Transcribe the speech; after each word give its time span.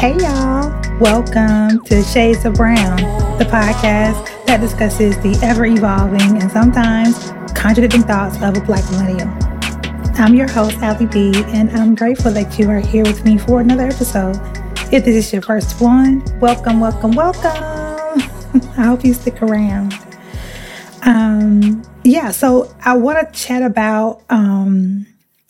Hey, 0.00 0.16
y'all. 0.16 0.70
Welcome 0.98 1.84
to 1.84 2.02
Shades 2.02 2.46
of 2.46 2.54
Brown, 2.54 2.96
the 3.36 3.44
podcast 3.44 4.46
that 4.46 4.58
discusses 4.58 5.14
the 5.18 5.38
ever 5.42 5.66
evolving 5.66 6.40
and 6.40 6.50
sometimes 6.50 7.32
contradicting 7.54 8.04
thoughts 8.04 8.36
of 8.36 8.56
a 8.56 8.62
Black 8.62 8.82
millennial. 8.92 9.28
I'm 10.14 10.34
your 10.34 10.48
host, 10.48 10.78
Allie 10.78 11.04
B, 11.04 11.32
and 11.48 11.70
I'm 11.72 11.94
grateful 11.94 12.30
that 12.32 12.58
you 12.58 12.70
are 12.70 12.78
here 12.78 13.02
with 13.02 13.26
me 13.26 13.36
for 13.36 13.60
another 13.60 13.88
episode. 13.88 14.36
If 14.90 15.04
this 15.04 15.16
is 15.16 15.32
your 15.34 15.42
first 15.42 15.78
one, 15.82 16.24
welcome, 16.40 16.80
welcome, 16.80 17.10
welcome. 17.10 17.42
I 18.78 18.84
hope 18.86 19.04
you 19.04 19.12
stick 19.12 19.42
around. 19.42 19.92
Um, 21.04 21.82
yeah, 22.04 22.30
so 22.30 22.74
I 22.86 22.96
want 22.96 23.30
to 23.30 23.38
chat 23.38 23.60
about 23.60 24.22
um, 24.30 25.06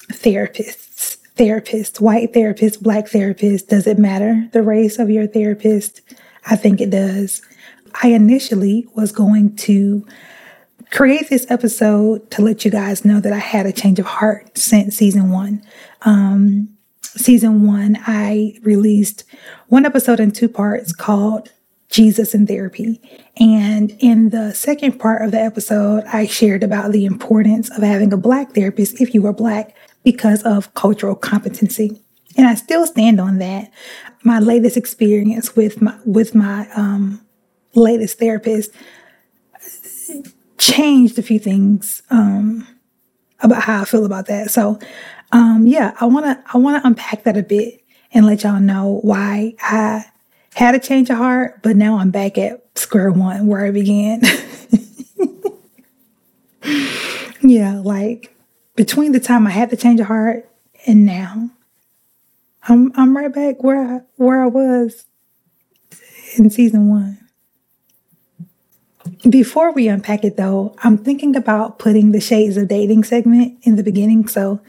therapists, 0.09 0.90
therapists, 1.37 2.01
white 2.01 2.34
therapist, 2.34 2.83
black 2.83 3.09
therapist, 3.09 3.69
does 3.69 3.87
it 3.87 3.98
matter 3.98 4.48
the 4.52 4.62
race 4.62 4.98
of 4.98 5.11
your 5.11 5.27
therapist? 5.27 6.01
I 6.47 6.56
think 6.56 6.80
it 6.80 6.91
does. 6.91 7.43
I 8.03 8.09
initially 8.09 8.87
was 8.95 9.12
going 9.12 9.56
to 9.56 10.06
create 10.91 11.29
this 11.29 11.47
episode 11.51 12.30
to 12.33 12.43
let 12.43 12.65
you 12.65 12.70
guys 12.70 13.05
know 13.05 13.20
that 13.20 13.33
I 13.33 13.39
had 13.39 13.66
a 13.66 13.73
change 13.73 13.98
of 13.98 14.06
heart 14.06 14.56
since 14.59 14.97
season 14.97 15.30
one. 15.30 15.62
Um, 16.03 16.69
season 17.03 17.67
one, 17.67 17.98
I 18.06 18.59
released 18.62 19.25
one 19.69 19.87
episode 19.87 20.20
in 20.20 20.33
two 20.33 20.48
parts 20.48 20.92
called 20.92 21.51
Jesus 21.91 22.34
in 22.34 22.47
Therapy. 22.47 23.01
And 23.39 23.97
in 23.98 24.31
the 24.31 24.55
second 24.55 24.98
part 24.98 25.23
of 25.23 25.33
the 25.33 25.41
episode, 25.41 26.05
I 26.05 26.27
shared 26.27 26.62
about 26.62 26.92
the 26.92 27.05
importance 27.05 27.69
of 27.70 27.83
having 27.83 28.12
a 28.12 28.17
Black 28.17 28.53
therapist 28.53 29.01
if 29.01 29.12
you 29.12 29.27
are 29.27 29.33
Black 29.33 29.75
because 30.05 30.43
of 30.43 30.73
cultural 30.75 31.15
competency. 31.15 32.01
And 32.37 32.47
I 32.47 32.55
still 32.55 32.87
stand 32.87 33.20
on 33.20 33.39
that. 33.39 33.70
My 34.23 34.39
latest 34.39 34.77
experience 34.77 35.57
with 35.57 35.83
my 35.83 35.98
with 36.05 36.34
my 36.34 36.69
um, 36.75 37.20
latest 37.75 38.19
therapist 38.19 38.70
changed 40.59 41.19
a 41.19 41.23
few 41.23 41.39
things 41.39 42.03
um, 42.11 42.67
about 43.41 43.62
how 43.62 43.83
I 43.83 43.84
feel 43.84 44.05
about 44.05 44.27
that. 44.27 44.51
So, 44.51 44.79
um, 45.33 45.67
yeah, 45.67 45.97
I 46.01 46.07
wanna 46.07 46.42
I 46.53 46.59
wanna 46.59 46.81
unpack 46.85 47.25
that 47.25 47.37
a 47.37 47.42
bit 47.42 47.83
and 48.12 48.27
let 48.27 48.42
y'all 48.42 48.61
know 48.61 49.01
why 49.03 49.55
I 49.61 50.05
had 50.55 50.75
a 50.75 50.79
change 50.79 51.11
of 51.11 51.17
heart, 51.17 51.62
but 51.62 51.77
now 51.77 51.98
I'm 51.98 52.11
back 52.11 52.37
at 52.39 52.67
square 52.77 53.11
one 53.11 53.47
where 53.47 53.64
I 53.64 53.70
began. 53.70 54.23
yeah, 57.42 57.81
like 57.81 58.30
between 58.81 59.12
the 59.12 59.20
time 59.20 59.47
I 59.47 59.50
had 59.50 59.69
the 59.69 59.77
change 59.77 60.00
of 60.00 60.06
heart 60.06 60.48
and 60.86 61.05
now, 61.05 61.50
I'm 62.62 62.91
I'm 62.97 63.14
right 63.14 63.31
back 63.31 63.62
where 63.62 63.78
I 63.78 64.00
where 64.17 64.42
I 64.42 64.47
was 64.47 65.05
in 66.39 66.48
season 66.48 66.89
one. 66.89 67.19
Before 69.28 69.70
we 69.70 69.86
unpack 69.86 70.25
it 70.25 70.39
though, 70.39 70.75
I'm 70.83 70.97
thinking 70.97 71.36
about 71.36 71.78
putting 71.78 72.12
the 72.12 72.23
shades 72.23 72.56
of 72.56 72.69
dating 72.69 73.05
segment 73.05 73.58
in 73.64 73.77
the 73.77 73.83
beginning. 73.83 74.28
So 74.28 74.62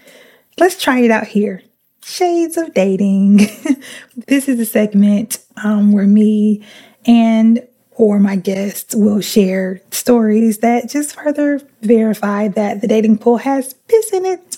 let's 0.59 0.83
try 0.83 0.99
it 0.99 1.11
out 1.11 1.27
here. 1.27 1.61
Shades 2.03 2.57
of 2.57 2.73
Dating. 2.73 3.37
this 4.27 4.49
is 4.49 4.59
a 4.59 4.65
segment 4.65 5.37
um, 5.63 5.93
where 5.93 6.07
me 6.07 6.65
and 7.05 7.65
or 8.01 8.17
my 8.17 8.35
guests 8.35 8.95
will 8.95 9.21
share 9.21 9.79
stories 9.91 10.57
that 10.57 10.89
just 10.89 11.13
further 11.13 11.61
verify 11.83 12.47
that 12.47 12.81
the 12.81 12.87
dating 12.87 13.15
pool 13.15 13.37
has 13.37 13.75
piss 13.87 14.11
in 14.11 14.25
it. 14.25 14.57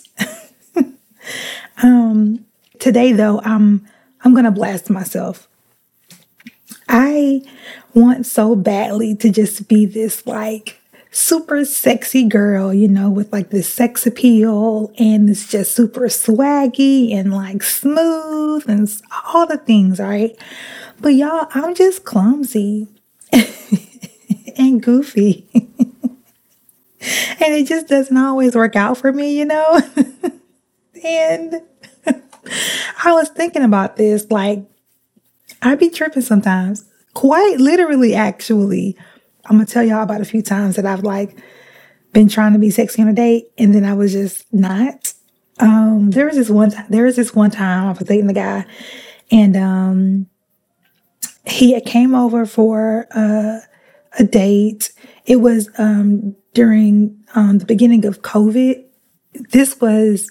um, 1.83 2.45
today, 2.79 3.11
though, 3.11 3.41
I'm 3.41 3.85
I'm 4.23 4.33
gonna 4.33 4.49
blast 4.49 4.89
myself. 4.89 5.49
I 6.87 7.41
want 7.93 8.25
so 8.25 8.55
badly 8.55 9.13
to 9.17 9.29
just 9.29 9.67
be 9.67 9.85
this 9.85 10.25
like 10.25 10.79
super 11.11 11.65
sexy 11.65 12.25
girl, 12.25 12.73
you 12.73 12.87
know, 12.87 13.09
with 13.09 13.33
like 13.33 13.49
this 13.49 13.67
sex 13.67 14.07
appeal 14.07 14.93
and 14.97 15.29
it's 15.29 15.49
just 15.49 15.75
super 15.75 16.07
swaggy 16.07 17.13
and 17.13 17.33
like 17.33 17.61
smooth 17.61 18.69
and 18.69 18.89
all 19.33 19.45
the 19.45 19.57
things, 19.57 19.99
right? 19.99 20.33
But 21.01 21.15
y'all, 21.15 21.47
I'm 21.53 21.75
just 21.75 22.05
clumsy 22.05 22.87
and 24.57 24.81
goofy. 24.81 25.47
and 25.53 27.53
it 27.53 27.67
just 27.67 27.87
doesn't 27.87 28.15
always 28.15 28.55
work 28.55 28.75
out 28.75 28.97
for 28.97 29.11
me, 29.11 29.37
you 29.37 29.45
know? 29.45 29.81
and 31.03 31.61
I 33.03 33.13
was 33.13 33.29
thinking 33.29 33.63
about 33.63 33.97
this 33.97 34.29
like, 34.29 34.63
I 35.61 35.75
be 35.75 35.89
tripping 35.89 36.21
sometimes, 36.21 36.85
quite 37.13 37.59
literally, 37.59 38.15
actually. 38.15 38.97
I'm 39.45 39.57
gonna 39.57 39.65
tell 39.65 39.83
y'all 39.83 40.03
about 40.03 40.21
a 40.21 40.25
few 40.25 40.41
times 40.41 40.75
that 40.75 40.85
I've 40.85 41.03
like 41.03 41.37
been 42.13 42.29
trying 42.29 42.53
to 42.53 42.59
be 42.59 42.69
sexy 42.69 43.01
on 43.01 43.07
a 43.07 43.13
date 43.13 43.47
and 43.57 43.73
then 43.73 43.83
I 43.83 43.93
was 43.93 44.13
just 44.13 44.51
not. 44.53 45.13
Um, 45.59 46.11
there 46.11 46.25
was 46.25 46.35
this 46.35 46.49
one 46.49 46.71
time, 46.71 46.85
there 46.89 47.03
was 47.03 47.15
this 47.15 47.35
one 47.35 47.51
time 47.51 47.87
I 47.87 47.91
was 47.91 47.99
dating 47.99 48.27
the 48.27 48.33
guy 48.33 48.65
and 49.31 49.55
um 49.55 50.27
he 51.45 51.79
came 51.81 52.15
over 52.15 52.45
for 52.45 53.07
uh, 53.11 53.59
a 54.17 54.23
date. 54.23 54.91
It 55.25 55.37
was 55.37 55.69
um 55.77 56.35
during 56.53 57.23
um 57.35 57.57
the 57.59 57.65
beginning 57.65 58.05
of 58.05 58.21
COVID. 58.21 58.83
This 59.51 59.79
was 59.81 60.29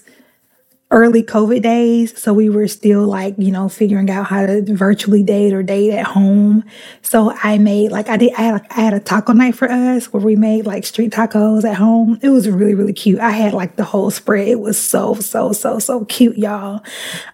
early 0.93 1.23
COVID 1.23 1.63
days. 1.63 2.17
So 2.21 2.33
we 2.33 2.49
were 2.49 2.67
still 2.67 3.05
like, 3.05 3.33
you 3.39 3.51
know, 3.51 3.67
figuring 3.67 4.09
out 4.11 4.27
how 4.27 4.45
to 4.45 4.61
virtually 4.75 5.23
date 5.23 5.51
or 5.51 5.63
date 5.63 5.91
at 5.91 6.05
home. 6.05 6.63
So 7.01 7.33
I 7.43 7.57
made 7.57 7.91
like 7.91 8.09
I 8.09 8.17
did 8.17 8.33
I 8.33 8.41
had, 8.43 8.67
I 8.69 8.81
had 8.81 8.93
a 8.93 8.99
taco 8.99 9.33
night 9.33 9.55
for 9.55 9.69
us 9.69 10.13
where 10.13 10.21
we 10.23 10.35
made 10.35 10.67
like 10.67 10.85
street 10.85 11.11
tacos 11.11 11.65
at 11.65 11.75
home. 11.75 12.19
It 12.21 12.29
was 12.29 12.47
really, 12.47 12.75
really 12.75 12.93
cute. 12.93 13.19
I 13.19 13.31
had 13.31 13.53
like 13.53 13.75
the 13.75 13.83
whole 13.83 14.11
spread. 14.11 14.47
It 14.47 14.59
was 14.59 14.79
so, 14.79 15.15
so, 15.15 15.51
so, 15.51 15.79
so 15.79 16.05
cute, 16.05 16.37
y'all. 16.37 16.83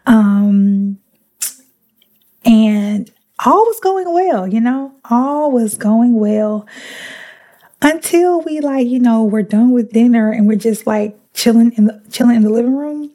Um 0.06 0.98
and 2.46 3.12
all 3.46 3.66
was 3.66 3.80
going 3.80 4.14
well, 4.14 4.48
you 4.48 4.62
know, 4.62 4.94
all 5.10 5.52
was 5.52 5.78
going 5.78 6.20
well 6.20 6.68
until 7.82 8.42
we 8.42 8.60
like, 8.60 8.88
you 8.88 9.00
know, 9.00 9.24
we're 9.24 9.44
done 9.44 9.72
with 9.72 9.92
dinner 9.92 10.32
and 10.32 10.48
we're 10.48 10.56
just 10.56 10.86
like 10.86 11.18
chilling 11.34 11.72
in 11.74 11.86
the 11.86 12.02
chilling 12.12 12.36
in 12.36 12.44
the 12.44 12.50
living 12.50 12.76
room 12.76 13.12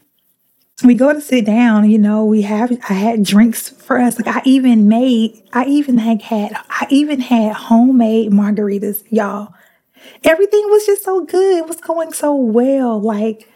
we 0.82 0.94
go 0.94 1.12
to 1.12 1.20
sit 1.20 1.44
down, 1.44 1.88
you 1.88 1.98
know, 1.98 2.24
we 2.24 2.42
have 2.42 2.72
I 2.88 2.94
had 2.94 3.22
drinks 3.22 3.68
for 3.68 3.98
us. 3.98 4.18
Like 4.18 4.36
I 4.36 4.42
even 4.44 4.88
made 4.88 5.42
I 5.52 5.66
even 5.66 5.98
had 5.98 6.22
had 6.22 6.56
I 6.68 6.86
even 6.90 7.20
had 7.20 7.54
homemade 7.54 8.32
margaritas, 8.32 9.04
y'all. 9.10 9.54
Everything 10.24 10.64
was 10.68 10.84
just 10.84 11.04
so 11.04 11.24
good. 11.24 11.58
It 11.58 11.68
was 11.68 11.80
going 11.80 12.12
so 12.12 12.34
well. 12.34 13.00
Like 13.00 13.48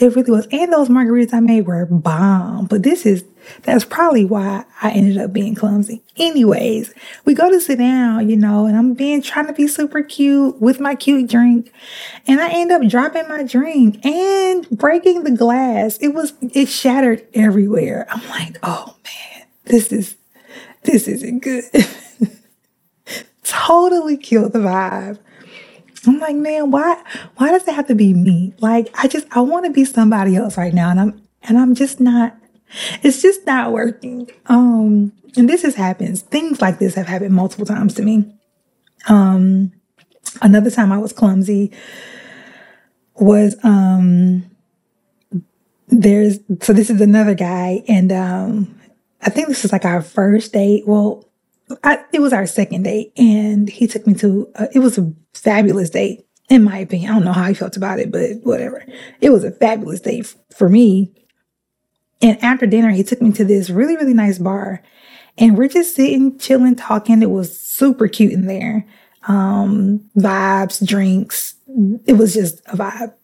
it 0.00 0.16
really 0.16 0.30
was. 0.30 0.48
And 0.50 0.72
those 0.72 0.88
margaritas 0.88 1.34
I 1.34 1.40
made 1.40 1.66
were 1.66 1.84
bomb. 1.86 2.66
But 2.66 2.82
this 2.82 3.04
is, 3.04 3.24
that's 3.62 3.84
probably 3.84 4.24
why 4.24 4.64
I 4.82 4.90
ended 4.92 5.18
up 5.18 5.32
being 5.32 5.54
clumsy. 5.54 6.02
Anyways, 6.16 6.94
we 7.26 7.34
go 7.34 7.50
to 7.50 7.60
sit 7.60 7.78
down, 7.78 8.28
you 8.28 8.36
know, 8.36 8.66
and 8.66 8.76
I'm 8.76 8.94
being 8.94 9.20
trying 9.20 9.46
to 9.46 9.52
be 9.52 9.68
super 9.68 10.02
cute 10.02 10.60
with 10.60 10.80
my 10.80 10.94
cute 10.94 11.28
drink. 11.28 11.70
And 12.26 12.40
I 12.40 12.48
end 12.50 12.72
up 12.72 12.82
dropping 12.88 13.28
my 13.28 13.42
drink 13.42 14.04
and 14.04 14.68
breaking 14.70 15.24
the 15.24 15.32
glass. 15.32 15.98
It 15.98 16.14
was, 16.14 16.32
it 16.40 16.68
shattered 16.68 17.26
everywhere. 17.34 18.06
I'm 18.08 18.26
like, 18.30 18.58
oh 18.62 18.96
man, 19.04 19.46
this 19.64 19.92
is, 19.92 20.16
this 20.82 21.06
isn't 21.08 21.40
good. 21.40 21.64
totally 23.42 24.16
killed 24.16 24.52
the 24.52 24.60
vibe. 24.60 25.18
I'm 26.06 26.18
like, 26.18 26.36
man, 26.36 26.70
why 26.70 27.02
why 27.36 27.50
does 27.50 27.66
it 27.66 27.74
have 27.74 27.88
to 27.88 27.94
be 27.94 28.14
me? 28.14 28.54
Like 28.60 28.88
I 28.94 29.08
just 29.08 29.26
I 29.30 29.40
want 29.40 29.64
to 29.66 29.70
be 29.70 29.84
somebody 29.84 30.36
else 30.36 30.56
right 30.56 30.72
now 30.74 30.90
and 30.90 31.00
I'm 31.00 31.22
and 31.42 31.58
I'm 31.58 31.74
just 31.74 32.00
not 32.00 32.36
it's 33.02 33.22
just 33.22 33.46
not 33.46 33.72
working. 33.72 34.30
Um 34.46 35.12
and 35.36 35.48
this 35.48 35.62
has 35.62 35.74
happened. 35.74 36.18
Things 36.18 36.60
like 36.60 36.78
this 36.78 36.94
have 36.94 37.06
happened 37.06 37.34
multiple 37.34 37.66
times 37.66 37.94
to 37.94 38.02
me. 38.02 38.32
Um 39.08 39.72
another 40.42 40.70
time 40.70 40.92
I 40.92 40.98
was 40.98 41.12
clumsy 41.12 41.72
was 43.14 43.56
um 43.62 44.44
there's 45.88 46.38
so 46.62 46.72
this 46.72 46.88
is 46.88 47.00
another 47.00 47.34
guy 47.34 47.82
and 47.88 48.12
um 48.12 48.80
I 49.22 49.30
think 49.30 49.48
this 49.48 49.64
is 49.64 49.72
like 49.72 49.84
our 49.84 50.00
first 50.00 50.52
date. 50.52 50.86
Well, 50.86 51.29
I, 51.84 52.04
it 52.12 52.20
was 52.20 52.32
our 52.32 52.46
second 52.46 52.84
date, 52.84 53.12
and 53.16 53.68
he 53.68 53.86
took 53.86 54.06
me 54.06 54.14
to. 54.14 54.50
It 54.74 54.80
was 54.80 54.98
a 54.98 55.12
fabulous 55.34 55.90
date, 55.90 56.26
in 56.48 56.64
my 56.64 56.78
opinion. 56.78 57.10
I 57.10 57.14
don't 57.14 57.24
know 57.24 57.32
how 57.32 57.46
he 57.46 57.54
felt 57.54 57.76
about 57.76 58.00
it, 58.00 58.10
but 58.10 58.36
whatever. 58.42 58.84
It 59.20 59.30
was 59.30 59.44
a 59.44 59.52
fabulous 59.52 60.00
date 60.00 60.24
f- 60.24 60.36
for 60.56 60.68
me. 60.68 61.12
And 62.22 62.42
after 62.42 62.66
dinner, 62.66 62.90
he 62.90 63.02
took 63.02 63.22
me 63.22 63.32
to 63.32 63.44
this 63.44 63.70
really, 63.70 63.96
really 63.96 64.14
nice 64.14 64.38
bar, 64.38 64.82
and 65.38 65.56
we're 65.56 65.68
just 65.68 65.94
sitting, 65.94 66.38
chilling, 66.38 66.76
talking. 66.76 67.22
It 67.22 67.30
was 67.30 67.56
super 67.58 68.08
cute 68.08 68.32
in 68.32 68.46
there. 68.46 68.86
Um, 69.28 70.10
vibes, 70.16 70.84
drinks. 70.84 71.54
It 72.06 72.14
was 72.14 72.34
just 72.34 72.60
a 72.66 72.76
vibe, 72.76 73.14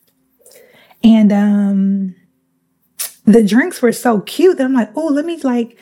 and 1.02 1.32
um, 1.32 2.14
the 3.24 3.42
drinks 3.42 3.82
were 3.82 3.92
so 3.92 4.20
cute 4.20 4.58
that 4.58 4.64
I'm 4.64 4.74
like, 4.74 4.90
oh, 4.94 5.06
let 5.06 5.24
me 5.24 5.38
like 5.42 5.78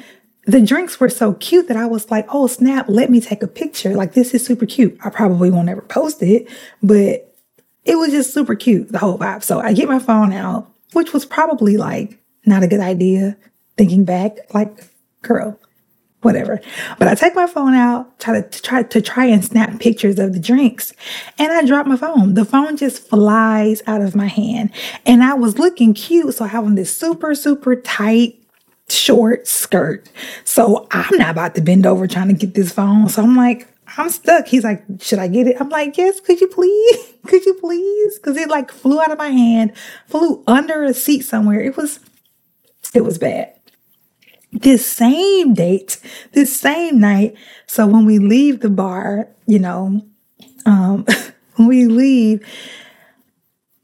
the 0.47 0.61
drinks 0.61 1.01
were 1.01 1.09
so 1.09 1.35
cute 1.35 1.69
that 1.69 1.77
I 1.77 1.87
was 1.87 2.11
like, 2.11 2.27
oh 2.29 2.47
snap, 2.47 2.87
let 2.89 3.11
me 3.11 3.21
take 3.21 3.43
a 3.43 3.47
picture. 3.47 3.95
Like 3.95 4.15
this 4.15 4.35
is 4.35 4.45
super 4.45 4.67
cute. 4.67 4.99
I 5.05 5.11
probably 5.11 5.51
won't 5.51 5.69
ever 5.69 5.83
post 5.83 6.23
it, 6.23 6.49
but 6.83 7.35
it 7.85 7.97
was 7.97 8.11
just 8.11 8.33
super 8.33 8.55
cute, 8.55 8.91
the 8.91 8.99
whole 8.99 9.19
vibe. 9.19 9.43
So 9.43 9.61
I 9.61 9.73
get 9.73 9.89
my 9.89 9.99
phone 9.99 10.33
out, 10.33 10.71
which 10.93 11.13
was 11.13 11.25
probably 11.25 11.77
like 11.77 12.19
not 12.47 12.63
a 12.63 12.69
good 12.69 12.81
idea. 12.81 13.37
Thinking 13.77 14.05
back, 14.05 14.37
like, 14.55 14.85
girl, 15.23 15.59
whatever. 16.23 16.61
But 16.99 17.09
I 17.09 17.17
take 17.17 17.35
my 17.35 17.49
phone 17.49 17.75
out, 17.75 18.21
try 18.21 18.41
to, 18.41 18.49
to, 18.49 18.63
try 18.63 18.83
to 18.85 19.03
try 19.03 19.25
and 19.27 19.45
snap 19.45 19.81
pictures 19.81 20.21
of 20.21 20.33
the 20.33 20.39
drinks, 20.39 20.93
and 21.39 21.53
I 21.53 21.65
drop 21.67 21.87
my 21.87 21.97
phone. 21.97 22.35
The 22.35 22.45
phone 22.45 22.77
just 22.77 23.09
flies 23.09 23.83
out 23.89 24.01
of 24.01 24.15
my 24.15 24.29
hand, 24.29 24.71
and 25.05 25.25
I 25.25 25.35
was 25.35 25.59
looking 25.59 25.93
cute, 25.93 26.35
so 26.35 26.45
I 26.45 26.49
have 26.49 26.65
on 26.65 26.77
this 26.77 26.97
super 26.97 27.35
super 27.35 27.75
tight 27.75 28.44
short 28.89 29.47
skirt. 29.47 30.09
So 30.45 30.87
I'm 30.91 31.17
not 31.19 31.31
about 31.31 31.55
to 31.55 31.61
bend 31.61 31.87
over 31.87 32.07
trying 32.07 32.29
to 32.29 32.35
get 32.35 32.55
this 32.55 32.73
phone. 32.73 33.09
So 33.09 33.23
I'm 33.23 33.37
like, 33.37 33.69
I'm 33.97 34.11
stuck. 34.11 34.47
He's 34.47 34.65
like, 34.65 34.83
should 35.01 35.19
I 35.19 35.29
get 35.29 35.47
it? 35.47 35.57
I'm 35.61 35.69
like, 35.69 35.97
yes, 35.97 36.21
could 36.21 36.41
you 36.41 36.49
please? 36.49 37.11
Could 37.25 37.47
you 37.47 37.55
please? 37.55 38.19
Because 38.19 38.37
it 38.37 38.51
like 38.51 38.71
flew 38.71 39.01
out 39.01 39.11
of 39.11 39.17
my 39.17 39.31
hand, 39.31 39.73
flew 40.09 40.45
under 40.47 40.85
a 40.85 40.93
seat 40.93 41.23
somewhere. 41.23 41.59
It 41.59 41.75
was, 41.75 41.99
it 42.93 43.01
was 43.01 43.17
bad. 43.17 43.55
This 44.53 44.85
same 44.87 45.55
date, 45.55 45.99
this 46.33 46.55
same 46.61 47.01
night. 47.01 47.35
So 47.67 47.87
when 47.87 48.05
we 48.05 48.19
leave 48.19 48.61
the 48.61 48.69
bar, 48.69 49.29
you 49.47 49.59
know, 49.59 50.05
um, 50.67 51.07
when 51.57 51.67
we 51.67 51.87
leave, 51.87 52.47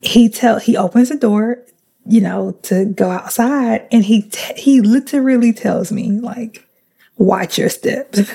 he 0.02 0.29
tell 0.29 0.58
he 0.58 0.76
opens 0.76 1.08
the 1.08 1.17
door 1.17 1.64
you 2.11 2.21
know, 2.21 2.53
to 2.62 2.87
go 2.87 3.09
outside. 3.09 3.87
And 3.93 4.05
he, 4.05 4.23
t- 4.23 4.61
he 4.61 4.81
literally 4.81 5.53
tells 5.53 5.93
me 5.93 6.11
like, 6.11 6.67
watch 7.17 7.57
your 7.57 7.69
steps. 7.69 8.29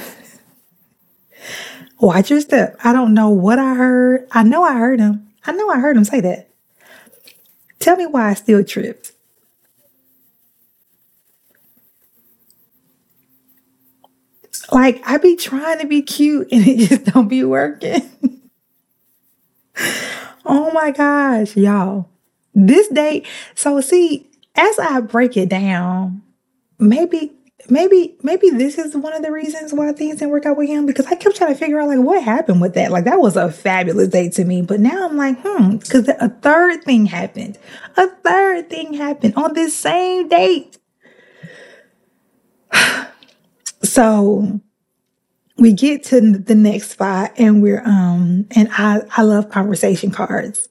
watch 1.99 2.29
your 2.29 2.39
step. 2.39 2.77
I 2.85 2.93
don't 2.93 3.13
know 3.13 3.29
what 3.29 3.59
I 3.59 3.75
heard. 3.75 4.27
I 4.31 4.43
know 4.43 4.63
I 4.63 4.75
heard 4.75 5.01
him. 5.01 5.27
I 5.45 5.51
know 5.51 5.69
I 5.69 5.79
heard 5.79 5.97
him 5.97 6.05
say 6.05 6.21
that. 6.21 6.49
Tell 7.79 7.97
me 7.97 8.05
why 8.05 8.29
I 8.29 8.33
still 8.33 8.63
tripped. 8.63 9.11
Like 14.71 15.01
I 15.05 15.17
be 15.17 15.35
trying 15.35 15.79
to 15.79 15.85
be 15.85 16.01
cute 16.01 16.47
and 16.49 16.65
it 16.65 16.87
just 16.87 17.03
don't 17.13 17.27
be 17.27 17.43
working. 17.43 18.09
oh 20.45 20.71
my 20.71 20.91
gosh, 20.91 21.57
y'all 21.57 22.09
this 22.55 22.87
date. 22.87 23.27
So 23.53 23.79
see, 23.81 24.29
as 24.55 24.79
I 24.79 25.01
break 25.01 25.37
it 25.37 25.49
down, 25.49 26.23
maybe 26.79 27.33
maybe 27.69 28.15
maybe 28.21 28.49
this 28.49 28.77
is 28.77 28.95
one 28.95 29.13
of 29.13 29.21
the 29.23 29.31
reasons 29.31 29.73
why 29.73 29.91
things 29.91 30.19
didn't 30.19 30.31
work 30.31 30.45
out 30.45 30.57
with 30.57 30.69
him 30.69 30.85
because 30.85 31.05
I 31.07 31.15
kept 31.15 31.35
trying 31.35 31.53
to 31.53 31.59
figure 31.59 31.79
out 31.79 31.87
like 31.87 31.99
what 31.99 32.23
happened 32.23 32.61
with 32.61 32.73
that. 32.75 32.91
Like 32.91 33.05
that 33.05 33.19
was 33.19 33.35
a 33.35 33.51
fabulous 33.51 34.09
date 34.09 34.33
to 34.33 34.45
me, 34.45 34.61
but 34.61 34.79
now 34.79 35.07
I'm 35.07 35.17
like, 35.17 35.37
hmm, 35.41 35.77
because 35.77 36.07
a 36.07 36.29
third 36.29 36.83
thing 36.83 37.05
happened. 37.05 37.57
A 37.97 38.07
third 38.07 38.69
thing 38.69 38.93
happened 38.93 39.35
on 39.35 39.53
this 39.53 39.75
same 39.75 40.27
date. 40.29 40.77
so 43.83 44.61
we 45.57 45.73
get 45.73 46.03
to 46.05 46.19
the 46.19 46.55
next 46.55 46.91
spot 46.91 47.31
and 47.37 47.61
we're 47.61 47.83
um 47.85 48.47
and 48.51 48.69
I 48.71 49.01
I 49.15 49.23
love 49.23 49.49
conversation 49.49 50.11
cards. 50.11 50.69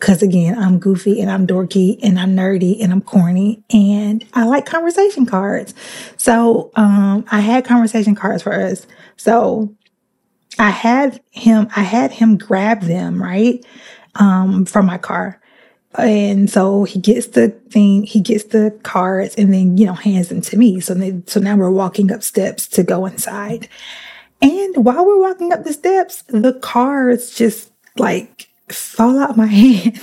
Because 0.00 0.22
again, 0.22 0.58
I'm 0.58 0.78
goofy 0.78 1.20
and 1.20 1.30
I'm 1.30 1.46
dorky 1.46 1.98
and 2.02 2.18
I'm 2.18 2.34
nerdy 2.34 2.82
and 2.82 2.90
I'm 2.90 3.02
corny 3.02 3.62
and 3.68 4.24
I 4.32 4.44
like 4.44 4.64
conversation 4.64 5.26
cards. 5.26 5.74
So 6.16 6.70
um, 6.74 7.26
I 7.30 7.40
had 7.40 7.66
conversation 7.66 8.14
cards 8.14 8.42
for 8.42 8.52
us. 8.52 8.86
So 9.18 9.76
I 10.58 10.70
had 10.70 11.20
him, 11.30 11.68
I 11.76 11.82
had 11.82 12.12
him 12.12 12.38
grab 12.38 12.80
them, 12.80 13.22
right? 13.22 13.64
Um, 14.14 14.64
from 14.64 14.86
my 14.86 14.96
car. 14.96 15.38
And 15.96 16.48
so 16.48 16.84
he 16.84 16.98
gets 16.98 17.28
the 17.28 17.48
thing, 17.48 18.04
he 18.04 18.20
gets 18.20 18.44
the 18.44 18.78
cards 18.82 19.34
and 19.34 19.52
then, 19.52 19.76
you 19.76 19.86
know, 19.86 19.94
hands 19.94 20.28
them 20.28 20.40
to 20.42 20.56
me. 20.56 20.80
So 20.80 20.94
they, 20.94 21.20
so 21.26 21.40
now 21.40 21.56
we're 21.56 21.70
walking 21.70 22.10
up 22.10 22.22
steps 22.22 22.66
to 22.68 22.82
go 22.82 23.06
inside. 23.06 23.68
And 24.40 24.84
while 24.84 25.04
we're 25.04 25.20
walking 25.20 25.52
up 25.52 25.64
the 25.64 25.72
steps, 25.72 26.22
the 26.22 26.54
cards 26.54 27.34
just 27.34 27.70
like 27.98 28.49
fall 28.72 29.18
out 29.18 29.36
my 29.36 29.46
hand. 29.46 30.00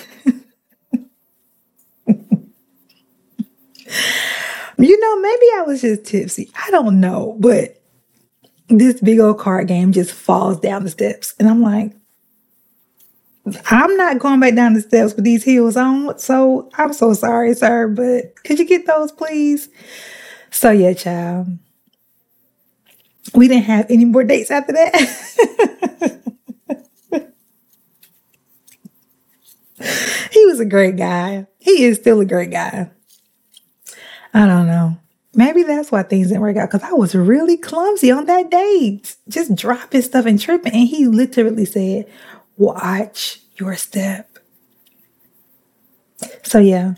you 4.77 4.99
know, 4.99 5.21
maybe 5.21 5.45
I 5.55 5.63
was 5.65 5.81
just 5.81 6.05
tipsy. 6.05 6.51
I 6.55 6.71
don't 6.71 6.99
know, 6.99 7.35
but 7.39 7.81
this 8.69 8.99
big 8.99 9.19
old 9.19 9.39
card 9.39 9.67
game 9.67 9.91
just 9.91 10.11
falls 10.11 10.59
down 10.59 10.83
the 10.83 10.89
steps. 10.89 11.33
And 11.39 11.47
I'm 11.47 11.61
like, 11.61 11.93
I'm 13.69 13.95
not 13.95 14.19
going 14.19 14.39
back 14.39 14.55
down 14.55 14.73
the 14.73 14.81
steps 14.81 15.15
with 15.15 15.23
these 15.23 15.43
heels 15.43 15.77
on. 15.77 16.19
So 16.19 16.69
I'm 16.75 16.93
so 16.93 17.13
sorry, 17.13 17.53
sir, 17.53 17.87
but 17.87 18.35
could 18.43 18.59
you 18.59 18.65
get 18.65 18.85
those, 18.85 19.11
please? 19.11 19.69
So, 20.51 20.71
yeah, 20.71 20.93
child. 20.93 21.47
We 23.33 23.47
didn't 23.47 23.65
have 23.65 23.85
any 23.89 24.05
more 24.05 24.23
dates 24.23 24.51
after 24.51 24.73
that. 24.73 26.21
he 30.31 30.45
was 30.45 30.59
a 30.59 30.65
great 30.65 30.97
guy. 30.97 31.47
He 31.59 31.83
is 31.83 31.97
still 31.97 32.19
a 32.19 32.25
great 32.25 32.51
guy. 32.51 32.89
I 34.33 34.45
don't 34.45 34.67
know. 34.67 34.97
Maybe 35.33 35.63
that's 35.63 35.91
why 35.91 36.03
things 36.03 36.29
didn't 36.29 36.41
work 36.41 36.57
out 36.57 36.71
because 36.71 36.87
I 36.89 36.93
was 36.93 37.13
really 37.13 37.57
clumsy 37.57 38.11
on 38.11 38.25
that 38.25 38.49
date, 38.49 39.15
just 39.29 39.55
dropping 39.55 40.01
stuff 40.01 40.25
and 40.25 40.39
tripping. 40.39 40.73
And 40.73 40.87
he 40.87 41.05
literally 41.05 41.65
said, 41.65 42.07
Watch 42.57 43.39
your 43.55 43.75
step. 43.75 44.39
So, 46.41 46.57
yeah, 46.57 46.95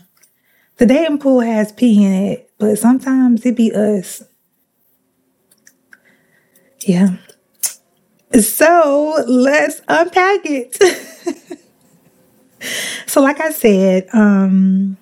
the 0.78 0.86
dating 0.86 1.18
pool 1.18 1.40
has 1.40 1.72
pee 1.72 2.04
in 2.04 2.12
it, 2.12 2.50
but 2.58 2.78
sometimes 2.78 3.44
it 3.44 3.56
be 3.56 3.74
us. 3.74 4.22
Yeah. 6.80 7.16
So, 8.40 9.22
let's 9.26 9.82
unpack 9.86 10.40
it. 10.44 10.78
so, 13.10 13.20
like 13.20 13.40
I 13.40 13.50
said, 13.50 14.06
um, 14.12 14.96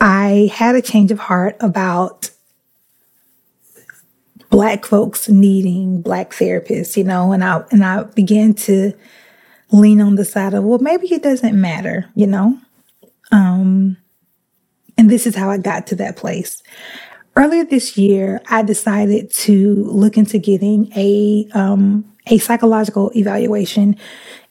I 0.00 0.50
had 0.50 0.76
a 0.76 0.80
change 0.80 1.10
of 1.10 1.18
heart 1.18 1.56
about 1.60 2.30
black 4.48 4.86
folks 4.86 5.28
needing 5.28 6.00
black 6.00 6.30
therapists, 6.30 6.96
you 6.96 7.04
know, 7.04 7.32
and 7.32 7.44
I 7.44 7.64
and 7.70 7.84
I 7.84 8.04
began 8.04 8.54
to 8.54 8.94
lean 9.70 10.00
on 10.00 10.14
the 10.14 10.24
side 10.24 10.54
of, 10.54 10.64
well, 10.64 10.78
maybe 10.78 11.12
it 11.12 11.22
doesn't 11.22 11.60
matter, 11.60 12.08
you 12.14 12.26
know. 12.26 12.58
Um, 13.30 13.98
and 14.96 15.10
this 15.10 15.26
is 15.26 15.36
how 15.36 15.50
I 15.50 15.58
got 15.58 15.86
to 15.88 15.96
that 15.96 16.16
place. 16.16 16.62
Earlier 17.36 17.66
this 17.66 17.98
year, 17.98 18.40
I 18.48 18.62
decided 18.62 19.30
to 19.32 19.84
look 19.84 20.16
into 20.16 20.38
getting 20.38 20.90
a 20.96 21.46
um, 21.52 22.10
a 22.28 22.38
psychological 22.38 23.10
evaluation 23.14 23.96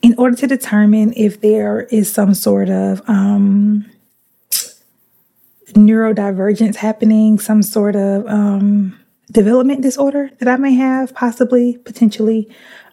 in 0.01 0.15
order 0.17 0.35
to 0.35 0.47
determine 0.47 1.13
if 1.15 1.41
there 1.41 1.81
is 1.91 2.11
some 2.11 2.33
sort 2.33 2.69
of 2.69 3.01
um, 3.07 3.85
neurodivergence 5.73 6.75
happening, 6.75 7.39
some 7.39 7.61
sort 7.61 7.95
of 7.95 8.25
um, 8.27 8.97
development 9.31 9.81
disorder 9.81 10.31
that 10.39 10.47
I 10.47 10.57
may 10.57 10.73
have, 10.73 11.13
possibly, 11.13 11.77
potentially, 11.77 12.49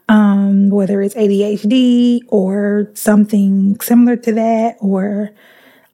um, 0.09 0.71
whether 0.71 1.03
it's 1.03 1.15
ADHD 1.15 2.21
or 2.29 2.91
something 2.95 3.79
similar 3.81 4.17
to 4.17 4.33
that, 4.33 4.77
or 4.81 5.31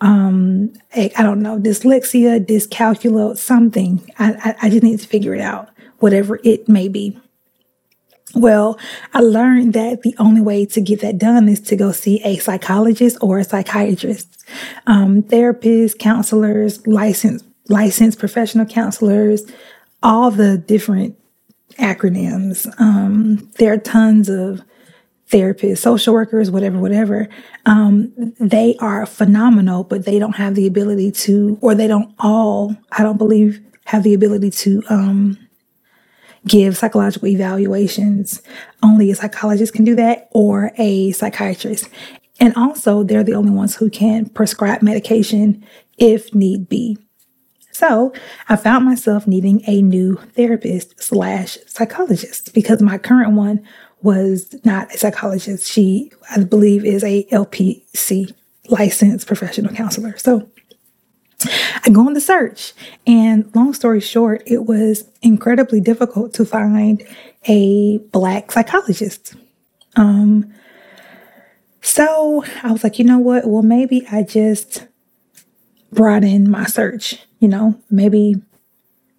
um, 0.00 0.72
I, 0.94 1.10
I 1.16 1.22
don't 1.22 1.40
know, 1.40 1.58
dyslexia, 1.58 2.44
dyscalculia, 2.44 3.36
something. 3.36 4.08
I, 4.18 4.32
I, 4.32 4.66
I 4.66 4.70
just 4.70 4.82
need 4.82 5.00
to 5.00 5.08
figure 5.08 5.34
it 5.34 5.40
out, 5.40 5.70
whatever 5.98 6.40
it 6.44 6.68
may 6.68 6.88
be. 6.88 7.18
Well, 8.34 8.78
I 9.12 9.20
learned 9.20 9.74
that 9.74 10.02
the 10.02 10.14
only 10.18 10.40
way 10.40 10.66
to 10.66 10.80
get 10.80 11.00
that 11.00 11.18
done 11.18 11.48
is 11.48 11.60
to 11.62 11.76
go 11.76 11.92
see 11.92 12.20
a 12.24 12.38
psychologist 12.38 13.16
or 13.20 13.38
a 13.38 13.44
psychiatrist, 13.44 14.44
um, 14.86 15.22
therapists, 15.22 15.98
counselors, 15.98 16.86
licensed 16.86 17.44
licensed 17.68 18.18
professional 18.18 18.66
counselors, 18.66 19.42
all 20.02 20.30
the 20.30 20.58
different 20.58 21.16
acronyms. 21.78 22.72
Um, 22.78 23.50
there 23.58 23.72
are 23.72 23.78
tons 23.78 24.28
of 24.28 24.62
therapists, 25.30 25.78
social 25.78 26.14
workers, 26.14 26.50
whatever, 26.50 26.78
whatever. 26.78 27.28
Um, 27.66 28.12
they 28.38 28.76
are 28.80 29.06
phenomenal, 29.06 29.84
but 29.84 30.04
they 30.04 30.18
don't 30.18 30.36
have 30.36 30.54
the 30.54 30.66
ability 30.66 31.10
to, 31.12 31.58
or 31.62 31.74
they 31.74 31.88
don't 31.88 32.14
all, 32.18 32.76
I 32.92 33.02
don't 33.02 33.16
believe, 33.16 33.60
have 33.86 34.02
the 34.02 34.14
ability 34.14 34.50
to 34.50 34.82
um, 34.90 35.38
give 36.46 36.76
psychological 36.76 37.28
evaluations. 37.28 38.42
Only 38.82 39.10
a 39.10 39.14
psychologist 39.14 39.72
can 39.72 39.84
do 39.84 39.94
that 39.96 40.28
or 40.32 40.72
a 40.76 41.12
psychiatrist. 41.12 41.88
And 42.40 42.54
also, 42.56 43.02
they're 43.02 43.24
the 43.24 43.34
only 43.34 43.52
ones 43.52 43.76
who 43.76 43.88
can 43.88 44.28
prescribe 44.28 44.82
medication 44.82 45.64
if 45.98 46.34
need 46.34 46.68
be. 46.68 46.98
So 47.70 48.12
I 48.48 48.56
found 48.56 48.84
myself 48.84 49.26
needing 49.26 49.62
a 49.66 49.82
new 49.82 50.16
therapist 50.34 51.02
slash 51.02 51.58
psychologist 51.66 52.54
because 52.54 52.80
my 52.80 52.98
current 52.98 53.32
one 53.32 53.66
was 54.00 54.54
not 54.64 54.94
a 54.94 54.98
psychologist. 54.98 55.70
She, 55.70 56.12
I 56.30 56.44
believe, 56.44 56.84
is 56.84 57.02
a 57.02 57.24
LPC 57.32 58.32
licensed 58.68 59.26
professional 59.26 59.74
counselor. 59.74 60.16
So 60.18 60.48
I 61.84 61.90
go 61.92 62.06
on 62.06 62.14
the 62.14 62.20
search, 62.20 62.72
and 63.06 63.54
long 63.54 63.74
story 63.74 64.00
short, 64.00 64.42
it 64.46 64.64
was 64.64 65.04
incredibly 65.22 65.80
difficult 65.80 66.34
to 66.34 66.44
find 66.44 67.02
a 67.46 67.98
black 68.12 68.52
psychologist. 68.52 69.34
Um, 69.96 70.52
so 71.80 72.44
I 72.62 72.72
was 72.72 72.82
like, 72.82 72.98
you 72.98 73.04
know 73.04 73.18
what? 73.18 73.46
Well, 73.46 73.62
maybe 73.62 74.06
I 74.10 74.22
just 74.22 74.86
broaden 75.92 76.50
my 76.50 76.64
search. 76.64 77.18
You 77.38 77.48
know, 77.48 77.78
maybe 77.90 78.36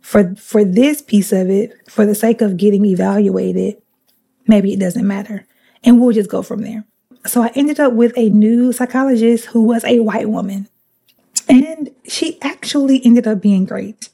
for 0.02 0.36
for 0.36 0.64
this 0.64 1.02
piece 1.02 1.32
of 1.32 1.50
it, 1.50 1.74
for 1.90 2.06
the 2.06 2.16
sake 2.16 2.42
of 2.42 2.58
getting 2.58 2.86
evaluated, 2.86 3.82
maybe 4.48 4.74
it 4.74 4.80
doesn't 4.80 5.08
matter, 5.08 5.46
and 5.84 6.02
we'll 6.02 6.14
just 6.14 6.30
go 6.30 6.42
from 6.42 6.62
there. 6.64 6.86
So 7.26 7.42
I 7.42 7.52
ended 7.56 7.80
up 7.80 7.94
with 7.94 8.14
a 8.16 8.30
new 8.30 8.72
psychologist 8.72 9.46
who 9.46 9.64
was 9.64 9.84
a 9.84 10.00
white 10.00 10.30
woman. 10.30 10.68
And 11.48 11.92
she 12.08 12.42
actually 12.42 13.06
ended 13.06 13.28
up 13.28 13.42
being 13.42 13.66
great. 13.66 14.10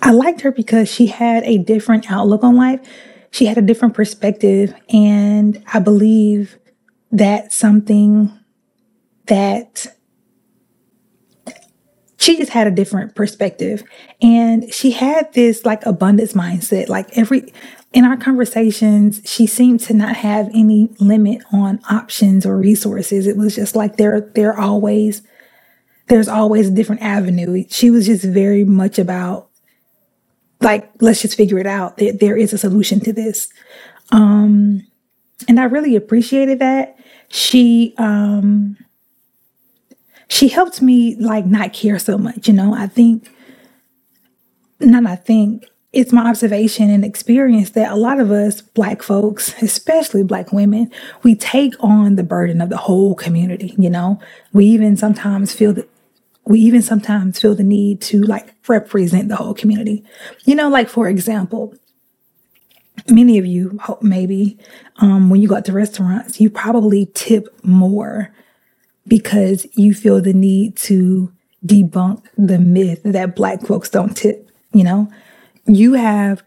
I 0.00 0.10
liked 0.10 0.40
her 0.42 0.50
because 0.50 0.88
she 0.88 1.06
had 1.06 1.44
a 1.44 1.58
different 1.58 2.10
outlook 2.10 2.42
on 2.42 2.56
life. 2.56 2.80
She 3.30 3.46
had 3.46 3.56
a 3.56 3.62
different 3.62 3.94
perspective. 3.94 4.74
And 4.92 5.62
I 5.72 5.78
believe 5.78 6.58
that's 7.10 7.56
something 7.56 8.32
that 9.26 9.86
she 12.16 12.36
just 12.36 12.52
had 12.52 12.66
a 12.66 12.70
different 12.70 13.14
perspective. 13.14 13.82
And 14.20 14.72
she 14.72 14.92
had 14.92 15.32
this 15.32 15.64
like 15.64 15.84
abundance 15.86 16.34
mindset. 16.34 16.88
Like 16.88 17.16
every, 17.16 17.52
in 17.92 18.04
our 18.04 18.16
conversations, 18.16 19.20
she 19.24 19.46
seemed 19.46 19.80
to 19.80 19.94
not 19.94 20.16
have 20.16 20.48
any 20.54 20.88
limit 20.98 21.42
on 21.52 21.80
options 21.90 22.44
or 22.46 22.56
resources. 22.56 23.26
It 23.26 23.36
was 23.36 23.54
just 23.56 23.74
like 23.74 23.96
there, 23.96 24.20
there 24.34 24.58
always, 24.58 25.22
there's 26.08 26.28
always 26.28 26.68
a 26.68 26.72
different 26.72 27.02
avenue. 27.02 27.64
She 27.68 27.90
was 27.90 28.06
just 28.06 28.24
very 28.24 28.64
much 28.64 28.98
about 28.98 29.48
like, 30.60 30.90
let's 31.00 31.22
just 31.22 31.36
figure 31.36 31.58
it 31.58 31.66
out. 31.66 31.96
There, 31.96 32.12
there 32.12 32.36
is 32.36 32.52
a 32.52 32.58
solution 32.58 33.00
to 33.00 33.12
this. 33.12 33.48
Um, 34.10 34.86
and 35.48 35.58
I 35.58 35.64
really 35.64 35.96
appreciated 35.96 36.60
that. 36.60 36.96
She, 37.28 37.94
um, 37.98 38.76
she 40.28 40.48
helped 40.48 40.80
me 40.80 41.16
like 41.16 41.46
not 41.46 41.72
care 41.72 41.98
so 41.98 42.16
much, 42.16 42.46
you 42.46 42.54
know. 42.54 42.74
I 42.74 42.86
think, 42.86 43.28
not 44.80 45.06
I 45.06 45.16
think, 45.16 45.64
it's 45.92 46.12
my 46.12 46.28
observation 46.28 46.88
and 46.88 47.04
experience 47.04 47.70
that 47.70 47.92
a 47.92 47.96
lot 47.96 48.18
of 48.18 48.30
us 48.30 48.62
black 48.62 49.02
folks, 49.02 49.54
especially 49.62 50.22
black 50.22 50.52
women, 50.52 50.90
we 51.22 51.34
take 51.34 51.74
on 51.80 52.16
the 52.16 52.22
burden 52.22 52.60
of 52.60 52.70
the 52.70 52.76
whole 52.76 53.14
community, 53.14 53.74
you 53.78 53.90
know? 53.90 54.20
We 54.52 54.66
even 54.66 54.96
sometimes 54.96 55.52
feel 55.52 55.72
that 55.74 55.88
we 56.44 56.60
even 56.60 56.82
sometimes 56.82 57.40
feel 57.40 57.54
the 57.54 57.62
need 57.62 58.00
to 58.02 58.22
like 58.22 58.54
represent 58.68 59.28
the 59.28 59.36
whole 59.36 59.54
community. 59.54 60.04
You 60.44 60.54
know, 60.54 60.68
like 60.68 60.88
for 60.88 61.08
example, 61.08 61.74
many 63.08 63.38
of 63.38 63.46
you 63.46 63.78
maybe 64.00 64.58
um, 64.96 65.30
when 65.30 65.40
you 65.40 65.48
go 65.48 65.56
out 65.56 65.64
to 65.66 65.72
restaurants, 65.72 66.40
you 66.40 66.50
probably 66.50 67.10
tip 67.14 67.48
more 67.64 68.34
because 69.06 69.66
you 69.74 69.94
feel 69.94 70.20
the 70.20 70.32
need 70.32 70.76
to 70.76 71.32
debunk 71.64 72.24
the 72.36 72.58
myth 72.58 73.00
that 73.04 73.36
black 73.36 73.62
folks 73.62 73.88
don't 73.88 74.16
tip, 74.16 74.50
you 74.72 74.82
know? 74.82 75.08
you 75.66 75.94
have 75.94 76.42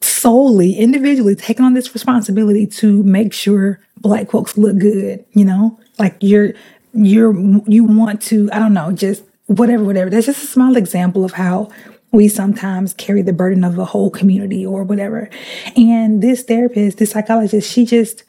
solely 0.00 0.74
individually 0.74 1.34
taken 1.34 1.64
on 1.64 1.74
this 1.74 1.94
responsibility 1.94 2.66
to 2.66 3.02
make 3.04 3.32
sure 3.32 3.80
black 3.98 4.30
folks 4.30 4.58
look 4.58 4.76
good 4.78 5.24
you 5.32 5.44
know 5.44 5.78
like 5.98 6.16
you're 6.20 6.52
you're 6.96 7.34
you 7.66 7.84
want 7.84 8.20
to 8.22 8.48
i 8.52 8.58
don't 8.58 8.74
know 8.74 8.92
just 8.92 9.22
whatever 9.46 9.84
whatever. 9.84 10.10
That's 10.10 10.26
just 10.26 10.44
a 10.44 10.46
small 10.46 10.76
example 10.76 11.24
of 11.24 11.32
how 11.32 11.68
we 12.12 12.28
sometimes 12.28 12.94
carry 12.94 13.22
the 13.22 13.32
burden 13.32 13.64
of 13.64 13.78
a 13.78 13.84
whole 13.84 14.10
community 14.10 14.64
or 14.64 14.84
whatever. 14.84 15.28
And 15.76 16.22
this 16.22 16.42
therapist 16.42 16.98
this 16.98 17.10
psychologist 17.10 17.70
she 17.70 17.84
just 17.84 18.24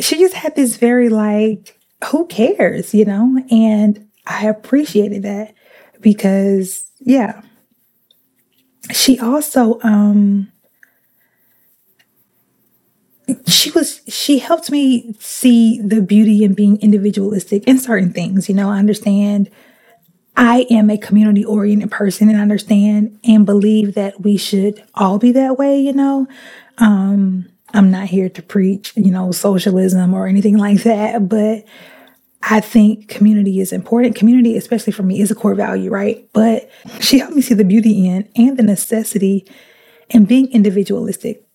she 0.00 0.18
just 0.18 0.34
had 0.34 0.54
this 0.56 0.76
very 0.76 1.08
like 1.08 1.78
who 2.10 2.26
cares 2.26 2.94
you 2.94 3.04
know? 3.04 3.42
And 3.50 4.08
i 4.26 4.46
appreciated 4.46 5.22
that 5.22 5.54
because 6.00 6.84
yeah. 7.00 7.42
She 8.92 9.18
also 9.18 9.80
um 9.82 10.52
she 13.46 13.70
was 13.72 14.00
she 14.08 14.38
helped 14.38 14.70
me 14.70 15.14
see 15.18 15.80
the 15.80 16.00
beauty 16.00 16.44
in 16.44 16.54
being 16.54 16.80
individualistic 16.80 17.64
in 17.64 17.78
certain 17.78 18.12
things 18.12 18.48
you 18.48 18.54
know 18.54 18.70
i 18.70 18.78
understand 18.78 19.50
i 20.36 20.66
am 20.70 20.90
a 20.90 20.98
community 20.98 21.44
oriented 21.44 21.90
person 21.90 22.28
and 22.28 22.38
i 22.38 22.40
understand 22.40 23.18
and 23.24 23.44
believe 23.44 23.94
that 23.94 24.20
we 24.20 24.36
should 24.36 24.82
all 24.94 25.18
be 25.18 25.32
that 25.32 25.58
way 25.58 25.78
you 25.78 25.92
know 25.92 26.26
um 26.78 27.48
i'm 27.74 27.90
not 27.90 28.06
here 28.06 28.28
to 28.28 28.42
preach 28.42 28.92
you 28.96 29.10
know 29.10 29.32
socialism 29.32 30.14
or 30.14 30.26
anything 30.26 30.56
like 30.56 30.82
that 30.82 31.28
but 31.28 31.64
I 32.48 32.60
think 32.60 33.08
community 33.08 33.58
is 33.58 33.72
important. 33.72 34.14
Community, 34.14 34.56
especially 34.56 34.92
for 34.92 35.02
me, 35.02 35.20
is 35.20 35.32
a 35.32 35.34
core 35.34 35.56
value, 35.56 35.90
right? 35.90 36.28
But 36.32 36.70
she 37.00 37.18
helped 37.18 37.34
me 37.34 37.42
see 37.42 37.54
the 37.54 37.64
beauty 37.64 38.06
in 38.06 38.28
and 38.36 38.56
the 38.56 38.62
necessity 38.62 39.44
in 40.10 40.26
being 40.26 40.52
individualistic. 40.52 41.45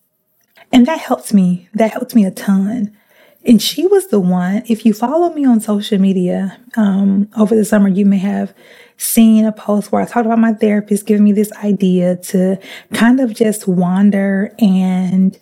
And 0.72 0.86
that 0.86 0.98
helped 0.98 1.34
me. 1.34 1.68
That 1.74 1.92
helped 1.92 2.14
me 2.14 2.24
a 2.24 2.30
ton. 2.30 2.96
And 3.44 3.60
she 3.60 3.86
was 3.86 4.06
the 4.08 4.20
one, 4.20 4.62
if 4.68 4.86
you 4.86 4.94
follow 4.94 5.32
me 5.34 5.44
on 5.44 5.60
social 5.60 5.98
media 5.98 6.58
um, 6.76 7.28
over 7.36 7.56
the 7.56 7.64
summer, 7.64 7.88
you 7.88 8.06
may 8.06 8.18
have 8.18 8.54
seen 8.96 9.44
a 9.44 9.52
post 9.52 9.90
where 9.90 10.00
I 10.00 10.04
talked 10.04 10.26
about 10.26 10.38
my 10.38 10.52
therapist 10.52 11.06
giving 11.06 11.24
me 11.24 11.32
this 11.32 11.52
idea 11.54 12.16
to 12.16 12.58
kind 12.94 13.18
of 13.18 13.34
just 13.34 13.66
wander 13.66 14.54
and 14.60 15.36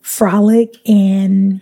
frolic 0.00 0.76
and 0.88 1.60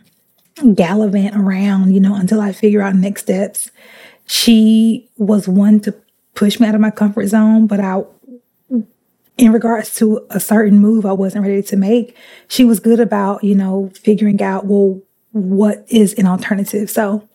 gallivant 0.74 1.36
around, 1.36 1.92
you 1.92 2.00
know, 2.00 2.14
until 2.14 2.40
I 2.40 2.52
figure 2.52 2.82
out 2.82 2.94
next 2.94 3.22
steps. 3.22 3.70
She 4.26 5.08
was 5.16 5.48
one 5.48 5.80
to 5.80 5.94
push 6.34 6.60
me 6.60 6.68
out 6.68 6.76
of 6.76 6.80
my 6.80 6.90
comfort 6.90 7.26
zone, 7.26 7.66
but 7.66 7.80
I, 7.80 8.02
in 9.40 9.52
regards 9.52 9.94
to 9.94 10.26
a 10.28 10.38
certain 10.38 10.78
move 10.78 11.06
I 11.06 11.12
wasn't 11.12 11.46
ready 11.46 11.62
to 11.62 11.76
make, 11.76 12.14
she 12.46 12.62
was 12.62 12.78
good 12.78 13.00
about, 13.00 13.42
you 13.42 13.54
know, 13.54 13.90
figuring 13.94 14.42
out, 14.42 14.66
well, 14.66 15.00
what 15.32 15.82
is 15.88 16.12
an 16.14 16.26
alternative. 16.26 16.90
So, 16.90 17.26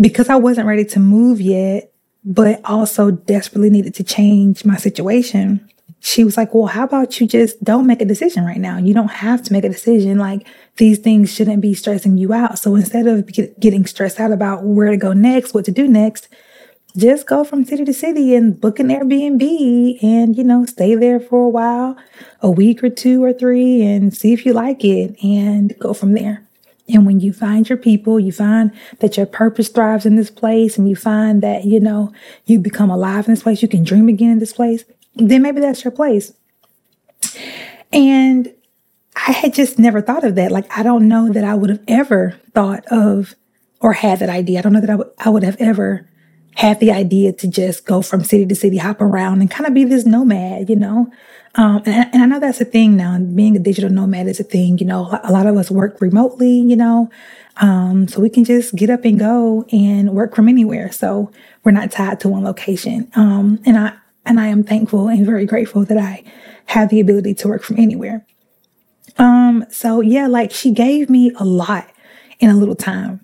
because 0.00 0.30
I 0.30 0.36
wasn't 0.36 0.66
ready 0.66 0.86
to 0.86 0.98
move 0.98 1.38
yet, 1.38 1.92
but 2.24 2.62
also 2.64 3.10
desperately 3.10 3.68
needed 3.68 3.94
to 3.96 4.04
change 4.04 4.64
my 4.64 4.76
situation, 4.76 5.68
she 6.00 6.24
was 6.24 6.38
like, 6.38 6.54
Well, 6.54 6.66
how 6.66 6.84
about 6.84 7.20
you 7.20 7.26
just 7.26 7.62
don't 7.62 7.86
make 7.86 8.00
a 8.00 8.06
decision 8.06 8.44
right 8.44 8.58
now? 8.58 8.78
You 8.78 8.94
don't 8.94 9.10
have 9.10 9.42
to 9.42 9.52
make 9.52 9.64
a 9.64 9.68
decision. 9.68 10.18
Like, 10.18 10.46
these 10.78 10.98
things 10.98 11.32
shouldn't 11.32 11.60
be 11.60 11.74
stressing 11.74 12.16
you 12.16 12.32
out. 12.32 12.58
So 12.58 12.74
instead 12.74 13.06
of 13.06 13.26
get, 13.26 13.60
getting 13.60 13.84
stressed 13.84 14.18
out 14.18 14.32
about 14.32 14.64
where 14.64 14.90
to 14.90 14.96
go 14.96 15.12
next, 15.12 15.52
what 15.52 15.66
to 15.66 15.72
do 15.72 15.86
next, 15.86 16.28
just 16.96 17.26
go 17.26 17.42
from 17.42 17.64
city 17.64 17.84
to 17.84 17.92
city 17.92 18.34
and 18.34 18.60
book 18.60 18.78
an 18.78 18.88
Airbnb 18.88 20.02
and, 20.02 20.36
you 20.36 20.44
know, 20.44 20.64
stay 20.64 20.94
there 20.94 21.18
for 21.18 21.44
a 21.44 21.48
while, 21.48 21.96
a 22.40 22.50
week 22.50 22.84
or 22.84 22.88
two 22.88 23.22
or 23.22 23.32
three, 23.32 23.82
and 23.82 24.14
see 24.14 24.32
if 24.32 24.46
you 24.46 24.52
like 24.52 24.84
it 24.84 25.16
and 25.22 25.76
go 25.80 25.92
from 25.92 26.12
there. 26.12 26.46
And 26.88 27.06
when 27.06 27.18
you 27.18 27.32
find 27.32 27.68
your 27.68 27.78
people, 27.78 28.20
you 28.20 28.30
find 28.30 28.70
that 29.00 29.16
your 29.16 29.26
purpose 29.26 29.68
thrives 29.70 30.06
in 30.06 30.16
this 30.16 30.30
place 30.30 30.76
and 30.76 30.88
you 30.88 30.94
find 30.94 31.42
that, 31.42 31.64
you 31.64 31.80
know, 31.80 32.12
you 32.44 32.58
become 32.58 32.90
alive 32.90 33.26
in 33.26 33.32
this 33.32 33.42
place, 33.42 33.62
you 33.62 33.68
can 33.68 33.84
dream 33.84 34.08
again 34.08 34.30
in 34.30 34.38
this 34.38 34.52
place, 34.52 34.84
then 35.14 35.42
maybe 35.42 35.60
that's 35.60 35.82
your 35.82 35.90
place. 35.90 36.32
And 37.92 38.52
I 39.16 39.32
had 39.32 39.54
just 39.54 39.78
never 39.78 40.00
thought 40.00 40.24
of 40.24 40.34
that. 40.34 40.52
Like, 40.52 40.66
I 40.76 40.82
don't 40.82 41.08
know 41.08 41.32
that 41.32 41.44
I 41.44 41.54
would 41.54 41.70
have 41.70 41.82
ever 41.88 42.34
thought 42.52 42.84
of 42.86 43.34
or 43.80 43.94
had 43.94 44.18
that 44.18 44.28
idea. 44.28 44.58
I 44.58 44.62
don't 44.62 44.72
know 44.72 44.80
that 44.80 44.90
I, 44.90 44.96
w- 44.96 45.12
I 45.18 45.28
would 45.30 45.42
have 45.42 45.56
ever 45.58 46.08
had 46.54 46.80
the 46.80 46.92
idea 46.92 47.32
to 47.32 47.48
just 47.48 47.84
go 47.84 48.02
from 48.02 48.22
city 48.22 48.46
to 48.46 48.54
city, 48.54 48.76
hop 48.76 49.00
around 49.00 49.40
and 49.40 49.50
kind 49.50 49.66
of 49.66 49.74
be 49.74 49.84
this 49.84 50.06
nomad, 50.06 50.70
you 50.70 50.76
know? 50.76 51.10
Um, 51.56 51.82
and, 51.86 52.10
and, 52.12 52.22
I 52.22 52.26
know 52.26 52.40
that's 52.40 52.60
a 52.60 52.64
thing 52.64 52.96
now. 52.96 53.16
Being 53.18 53.56
a 53.56 53.60
digital 53.60 53.90
nomad 53.90 54.26
is 54.26 54.40
a 54.40 54.44
thing, 54.44 54.78
you 54.78 54.86
know, 54.86 55.20
a 55.22 55.30
lot 55.30 55.46
of 55.46 55.56
us 55.56 55.70
work 55.70 56.00
remotely, 56.00 56.58
you 56.58 56.74
know, 56.74 57.10
um, 57.58 58.08
so 58.08 58.20
we 58.20 58.28
can 58.28 58.44
just 58.44 58.74
get 58.74 58.90
up 58.90 59.04
and 59.04 59.18
go 59.18 59.64
and 59.70 60.10
work 60.10 60.34
from 60.34 60.48
anywhere. 60.48 60.90
So 60.90 61.30
we're 61.62 61.72
not 61.72 61.92
tied 61.92 62.20
to 62.20 62.28
one 62.28 62.42
location. 62.42 63.10
Um, 63.14 63.60
and 63.64 63.78
I, 63.78 63.94
and 64.26 64.40
I 64.40 64.48
am 64.48 64.64
thankful 64.64 65.08
and 65.08 65.24
very 65.24 65.46
grateful 65.46 65.84
that 65.84 65.98
I 65.98 66.24
have 66.66 66.88
the 66.88 67.00
ability 67.00 67.34
to 67.34 67.48
work 67.48 67.62
from 67.62 67.78
anywhere. 67.78 68.26
Um, 69.18 69.64
so 69.70 70.00
yeah, 70.00 70.26
like 70.26 70.50
she 70.50 70.72
gave 70.72 71.08
me 71.08 71.30
a 71.38 71.44
lot 71.44 71.88
in 72.40 72.50
a 72.50 72.56
little 72.56 72.74
time. 72.74 73.23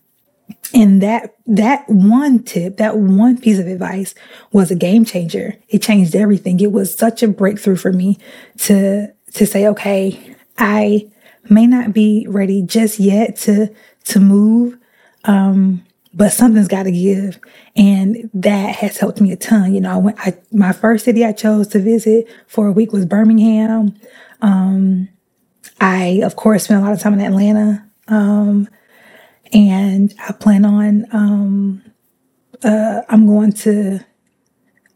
And 0.72 1.02
that 1.02 1.34
that 1.46 1.88
one 1.88 2.42
tip, 2.42 2.76
that 2.76 2.96
one 2.96 3.38
piece 3.38 3.58
of 3.58 3.66
advice 3.66 4.14
was 4.52 4.70
a 4.70 4.76
game 4.76 5.04
changer. 5.04 5.56
It 5.68 5.82
changed 5.82 6.14
everything. 6.14 6.60
It 6.60 6.70
was 6.70 6.94
such 6.94 7.22
a 7.22 7.28
breakthrough 7.28 7.76
for 7.76 7.92
me 7.92 8.18
to 8.58 9.08
to 9.34 9.46
say, 9.46 9.66
okay, 9.68 10.36
I 10.58 11.10
may 11.48 11.66
not 11.66 11.92
be 11.92 12.26
ready 12.28 12.62
just 12.62 13.00
yet 13.00 13.36
to 13.36 13.74
to 14.04 14.20
move. 14.20 14.78
Um, 15.24 15.84
but 16.12 16.32
something's 16.32 16.68
got 16.68 16.84
to 16.84 16.92
give. 16.92 17.38
And 17.76 18.30
that 18.34 18.76
has 18.76 18.96
helped 18.98 19.20
me 19.20 19.32
a 19.32 19.36
ton. 19.36 19.72
You 19.72 19.80
know, 19.80 19.92
I 19.92 19.96
went, 19.96 20.18
I, 20.18 20.36
my 20.50 20.72
first 20.72 21.04
city 21.04 21.24
I 21.24 21.32
chose 21.32 21.68
to 21.68 21.78
visit 21.78 22.26
for 22.48 22.66
a 22.66 22.72
week 22.72 22.92
was 22.92 23.06
Birmingham. 23.06 23.94
Um, 24.42 25.08
I, 25.80 26.20
of 26.24 26.36
course, 26.36 26.64
spent 26.64 26.80
a 26.80 26.84
lot 26.84 26.92
of 26.92 27.00
time 27.00 27.14
in 27.14 27.20
Atlanta. 27.20 27.86
Um, 28.08 28.68
and 29.52 30.14
I 30.26 30.32
plan 30.32 30.64
on, 30.64 31.06
um, 31.12 31.82
uh, 32.62 33.02
I'm 33.08 33.26
going 33.26 33.52
to 33.52 34.00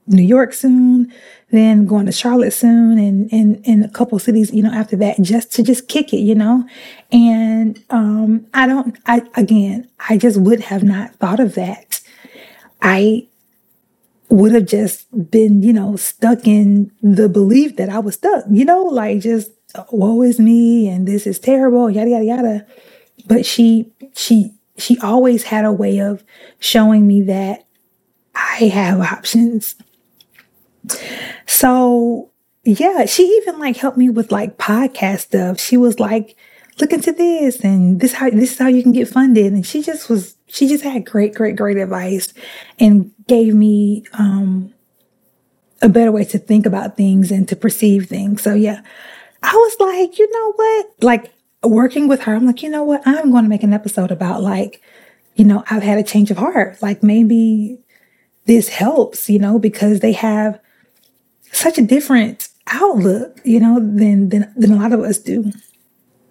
New 0.06 0.22
York 0.22 0.52
soon, 0.52 1.12
then 1.50 1.86
going 1.86 2.06
to 2.06 2.12
Charlotte 2.12 2.52
soon 2.52 2.98
and 2.98 3.32
and 3.64 3.84
a 3.84 3.88
couple 3.88 4.18
cities, 4.18 4.52
you 4.52 4.62
know, 4.62 4.72
after 4.72 4.96
that, 4.96 5.20
just 5.22 5.52
to 5.54 5.62
just 5.62 5.88
kick 5.88 6.12
it, 6.12 6.18
you 6.18 6.34
know. 6.34 6.66
And 7.10 7.82
um 7.90 8.46
I 8.52 8.66
don't 8.66 8.98
I 9.06 9.22
again, 9.34 9.88
I 10.08 10.18
just 10.18 10.38
would 10.38 10.60
have 10.60 10.82
not 10.82 11.14
thought 11.16 11.40
of 11.40 11.54
that. 11.54 12.00
I 12.82 13.26
would 14.28 14.52
have 14.52 14.66
just 14.66 15.06
been, 15.30 15.62
you 15.62 15.72
know, 15.72 15.96
stuck 15.96 16.46
in 16.46 16.90
the 17.02 17.28
belief 17.28 17.76
that 17.76 17.88
I 17.88 17.98
was 17.98 18.14
stuck, 18.14 18.44
you 18.50 18.64
know, 18.64 18.82
like 18.84 19.20
just 19.20 19.50
woe 19.90 20.22
is 20.22 20.38
me 20.38 20.88
and 20.88 21.06
this 21.08 21.26
is 21.26 21.38
terrible, 21.38 21.88
yada 21.88 22.10
yada 22.10 22.24
yada. 22.24 22.66
But 23.26 23.46
she 23.46 23.90
she 24.14 24.52
she 24.76 24.98
always 24.98 25.44
had 25.44 25.64
a 25.64 25.72
way 25.72 25.98
of 25.98 26.24
showing 26.58 27.06
me 27.06 27.22
that 27.22 27.66
I 28.34 28.64
have 28.72 29.00
options 29.00 29.76
so 31.46 32.30
yeah, 32.64 33.04
she 33.06 33.24
even 33.24 33.58
like 33.58 33.76
helped 33.76 33.98
me 33.98 34.10
with 34.10 34.32
like 34.32 34.58
podcast 34.58 35.20
stuff. 35.20 35.60
She 35.60 35.76
was 35.76 36.00
like, 36.00 36.36
look 36.80 36.92
into 36.92 37.12
this 37.12 37.60
and 37.60 38.00
this 38.00 38.14
how 38.14 38.30
this 38.30 38.52
is 38.52 38.58
how 38.58 38.68
you 38.68 38.82
can 38.82 38.92
get 38.92 39.08
funded. 39.08 39.52
And 39.52 39.66
she 39.66 39.82
just 39.82 40.08
was 40.08 40.36
she 40.46 40.68
just 40.68 40.84
had 40.84 41.04
great, 41.04 41.34
great, 41.34 41.56
great 41.56 41.76
advice 41.76 42.32
and 42.78 43.12
gave 43.26 43.54
me 43.54 44.04
um 44.14 44.72
a 45.82 45.88
better 45.88 46.12
way 46.12 46.24
to 46.24 46.38
think 46.38 46.64
about 46.64 46.96
things 46.96 47.30
and 47.30 47.46
to 47.48 47.56
perceive 47.56 48.06
things. 48.06 48.42
So 48.42 48.54
yeah, 48.54 48.80
I 49.42 49.52
was 49.52 49.76
like, 49.80 50.18
you 50.18 50.30
know 50.30 50.52
what? 50.52 50.86
Like 51.02 51.33
working 51.70 52.08
with 52.08 52.22
her, 52.22 52.34
I'm 52.34 52.46
like, 52.46 52.62
you 52.62 52.70
know 52.70 52.84
what? 52.84 53.02
I'm 53.06 53.30
going 53.30 53.44
to 53.44 53.50
make 53.50 53.62
an 53.62 53.72
episode 53.72 54.10
about 54.10 54.42
like, 54.42 54.82
you 55.34 55.44
know, 55.44 55.64
I've 55.70 55.82
had 55.82 55.98
a 55.98 56.02
change 56.02 56.30
of 56.30 56.38
heart. 56.38 56.80
Like 56.82 57.02
maybe 57.02 57.78
this 58.46 58.68
helps, 58.68 59.28
you 59.28 59.38
know, 59.38 59.58
because 59.58 60.00
they 60.00 60.12
have 60.12 60.60
such 61.52 61.78
a 61.78 61.82
different 61.82 62.48
outlook, 62.66 63.40
you 63.44 63.60
know, 63.60 63.78
than 63.78 64.28
than, 64.28 64.52
than 64.56 64.72
a 64.72 64.76
lot 64.76 64.92
of 64.92 65.00
us 65.00 65.18
do. 65.18 65.50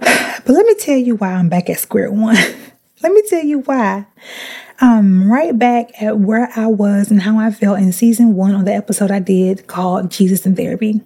But 0.46 0.56
let 0.56 0.66
me 0.66 0.75
tell 0.75 0.98
you 0.98 1.16
why 1.16 1.32
I'm 1.32 1.48
back 1.48 1.70
at 1.70 1.80
square 1.80 2.12
one. 2.12 2.36
let 3.02 3.13
me 3.13 3.24
tell 3.30 3.46
you 3.46 3.60
why. 3.60 4.06
I'm 4.82 5.32
right 5.32 5.58
back 5.58 6.02
at 6.02 6.20
where 6.20 6.50
I 6.54 6.68
was 6.68 7.12
and 7.12 7.22
how 7.22 7.40
I 7.40 7.50
felt 7.52 7.80
in 7.80 7.94
season 7.94 8.36
one 8.36 8.54
on 8.54 8.66
the 8.66 8.74
episode 8.74 9.10
I 9.10 9.20
did 9.20 9.68
called 9.68 10.12
Jesus 10.12 10.46
in 10.46 10.58
Therapy. 10.58 11.02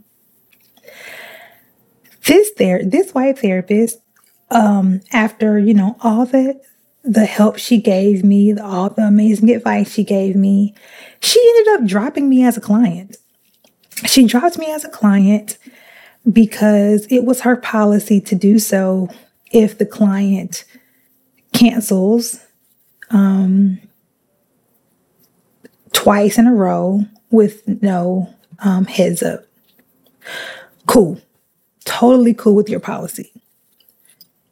This 2.26 2.50
there, 2.58 2.84
this 2.84 3.12
white 3.12 3.38
therapist, 3.38 4.00
um, 4.50 5.02
after 5.12 5.60
you 5.60 5.74
know 5.74 5.98
all 6.02 6.26
the 6.26 6.60
the 7.04 7.26
help 7.26 7.58
she 7.58 7.80
gave 7.80 8.24
me, 8.24 8.58
all 8.58 8.90
the 8.90 9.04
amazing 9.04 9.50
advice 9.50 9.94
she 9.94 10.04
gave 10.04 10.36
me, 10.36 10.76
she 11.22 11.42
ended 11.56 11.74
up 11.76 11.88
dropping 11.88 12.28
me 12.28 12.44
as 12.44 12.58
a 12.58 12.62
client. 12.62 13.18
She 14.06 14.28
dropped 14.28 14.58
me 14.58 14.72
as 14.72 14.84
a 14.84 14.90
client 14.90 15.58
because 16.32 17.08
it 17.10 17.24
was 17.24 17.42
her 17.42 17.56
policy 17.56 18.20
to 18.22 18.36
do 18.36 18.60
so 18.60 19.10
if 19.52 19.78
the 19.78 19.86
client 19.86 20.66
cancels 21.54 22.40
um, 23.10 23.80
twice 25.94 26.38
in 26.38 26.48
a 26.48 26.54
row 26.54 27.02
with 27.32 27.66
no 27.82 28.34
um, 28.60 28.86
heads 28.86 29.24
up. 29.24 29.46
Cool. 30.86 31.20
Totally 31.86 32.34
cool 32.34 32.56
with 32.56 32.70
your 32.70 32.80
policy. 32.82 33.32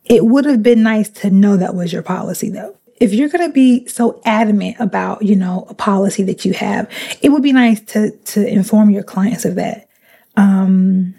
It 0.05 0.25
would 0.25 0.45
have 0.45 0.61
been 0.61 0.83
nice 0.83 1.09
to 1.09 1.29
know 1.29 1.57
that 1.57 1.75
was 1.75 1.91
your 1.91 2.03
policy 2.03 2.49
though 2.49 2.77
if 2.97 3.13
you're 3.13 3.29
going 3.29 3.47
to 3.47 3.53
be 3.53 3.85
so 3.87 4.21
adamant 4.25 4.77
about, 4.79 5.21
you 5.21 5.35
know, 5.35 5.65
a 5.69 5.73
policy 5.73 6.23
that 6.23 6.45
you 6.45 6.53
have, 6.53 6.89
it 7.21 7.29
would 7.29 7.43
be 7.43 7.53
nice 7.53 7.81
to 7.81 8.11
to 8.11 8.47
inform 8.47 8.89
your 8.89 9.03
clients 9.03 9.45
of 9.45 9.55
that. 9.55 9.89
Um, 10.37 11.13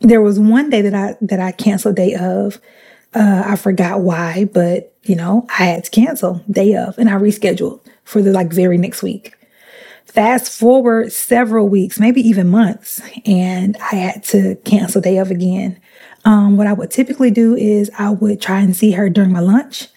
there 0.00 0.22
was 0.22 0.38
one 0.38 0.70
day 0.70 0.82
that 0.82 0.94
I 0.94 1.16
that 1.20 1.40
I 1.40 1.52
canceled 1.52 1.96
day 1.96 2.14
of. 2.14 2.60
Uh, 3.12 3.42
I 3.44 3.56
forgot 3.56 4.00
why, 4.00 4.44
but 4.52 4.94
you 5.02 5.16
know, 5.16 5.46
I 5.48 5.64
had 5.64 5.84
to 5.84 5.90
cancel 5.90 6.44
day 6.50 6.76
of, 6.76 6.96
and 6.98 7.08
I 7.08 7.14
rescheduled 7.14 7.80
for 8.04 8.22
the 8.22 8.32
like 8.32 8.52
very 8.52 8.78
next 8.78 9.02
week. 9.02 9.34
Fast 10.04 10.58
forward 10.58 11.12
several 11.12 11.68
weeks, 11.68 12.00
maybe 12.00 12.20
even 12.20 12.48
months, 12.48 13.00
and 13.24 13.76
I 13.92 13.96
had 13.96 14.24
to 14.24 14.56
cancel 14.64 15.00
day 15.00 15.18
of 15.18 15.30
again. 15.30 15.80
Um, 16.24 16.56
what 16.56 16.66
I 16.66 16.72
would 16.72 16.90
typically 16.90 17.30
do 17.30 17.54
is 17.54 17.90
I 17.98 18.10
would 18.10 18.40
try 18.40 18.60
and 18.60 18.76
see 18.76 18.92
her 18.92 19.08
during 19.08 19.32
my 19.32 19.40
lunch 19.40 19.88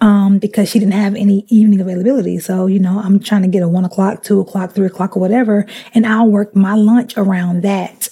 um, 0.00 0.38
because 0.38 0.68
she 0.68 0.78
didn't 0.78 0.94
have 0.94 1.14
any 1.14 1.44
evening 1.48 1.80
availability. 1.80 2.38
So, 2.38 2.66
you 2.66 2.78
know, 2.78 3.00
I'm 3.00 3.20
trying 3.20 3.42
to 3.42 3.48
get 3.48 3.62
a 3.62 3.68
one 3.68 3.84
o'clock, 3.84 4.22
two 4.22 4.40
o'clock, 4.40 4.72
three 4.72 4.86
o'clock, 4.86 5.16
or 5.16 5.20
whatever, 5.20 5.66
and 5.94 6.06
I'll 6.06 6.28
work 6.28 6.54
my 6.54 6.74
lunch 6.74 7.16
around 7.16 7.62
that. 7.62 8.08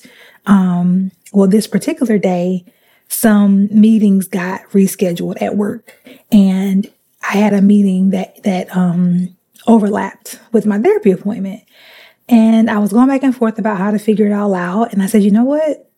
Um, 0.46 1.12
well, 1.32 1.48
this 1.48 1.66
particular 1.66 2.18
day, 2.18 2.64
some 3.08 3.68
meetings 3.70 4.26
got 4.26 4.62
rescheduled 4.70 5.40
at 5.42 5.56
work, 5.56 5.94
and 6.30 6.90
I 7.22 7.36
had 7.36 7.52
a 7.52 7.62
meeting 7.62 8.10
that 8.10 8.42
that 8.42 8.74
um, 8.76 9.36
overlapped 9.66 10.40
with 10.50 10.66
my 10.66 10.78
therapy 10.78 11.10
appointment. 11.10 11.62
And 12.28 12.70
I 12.70 12.78
was 12.78 12.92
going 12.92 13.08
back 13.08 13.22
and 13.22 13.36
forth 13.36 13.58
about 13.58 13.78
how 13.78 13.90
to 13.90 13.98
figure 13.98 14.26
it 14.26 14.32
all 14.32 14.54
out. 14.54 14.92
And 14.92 15.02
I 15.02 15.06
said, 15.06 15.22
you 15.22 15.30
know 15.30 15.44
what? 15.44 15.91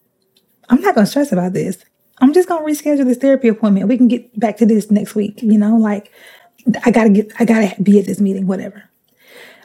I'm 0.68 0.80
not 0.80 0.94
going 0.94 1.04
to 1.04 1.10
stress 1.10 1.32
about 1.32 1.52
this. 1.52 1.84
I'm 2.18 2.32
just 2.32 2.48
gonna 2.48 2.64
reschedule 2.64 3.04
this 3.04 3.18
therapy 3.18 3.48
appointment. 3.48 3.88
We 3.88 3.96
can 3.96 4.08
get 4.08 4.38
back 4.38 4.56
to 4.58 4.66
this 4.66 4.90
next 4.90 5.14
week. 5.14 5.42
You 5.42 5.58
know, 5.58 5.76
like 5.76 6.12
I 6.84 6.90
gotta 6.90 7.10
get, 7.10 7.32
I 7.38 7.44
gotta 7.44 7.74
be 7.82 7.98
at 7.98 8.06
this 8.06 8.20
meeting, 8.20 8.46
whatever. 8.46 8.84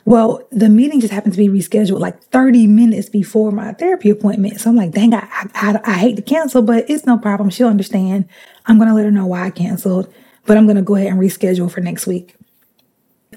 Well, 0.06 0.48
the 0.52 0.70
meeting 0.70 1.00
just 1.02 1.14
happened 1.14 1.34
to 1.34 1.38
be 1.38 1.48
rescheduled 1.48 2.00
like 2.00 2.22
30 2.24 2.66
minutes 2.66 3.10
before 3.10 3.52
my 3.52 3.74
therapy 3.74 4.10
appointment. 4.10 4.60
So 4.60 4.70
I'm 4.70 4.76
like, 4.76 4.92
dang, 4.92 5.14
I, 5.14 5.28
I, 5.54 5.80
I 5.84 5.94
hate 5.94 6.16
to 6.16 6.22
cancel, 6.22 6.62
but 6.64 6.90
it's 6.90 7.06
no 7.06 7.18
problem. 7.18 7.50
She'll 7.50 7.68
understand. 7.68 8.28
I'm 8.66 8.80
gonna 8.80 8.96
let 8.96 9.06
her 9.06 9.12
know 9.12 9.28
why 9.28 9.46
I 9.46 9.52
canceled, 9.52 10.12
but 10.46 10.58
I'm 10.58 10.66
gonna 10.66 10.82
go 10.82 10.96
ahead 10.96 11.12
and 11.12 11.20
reschedule 11.20 11.72
for 11.72 11.82
next 11.82 12.08
week. 12.08 12.36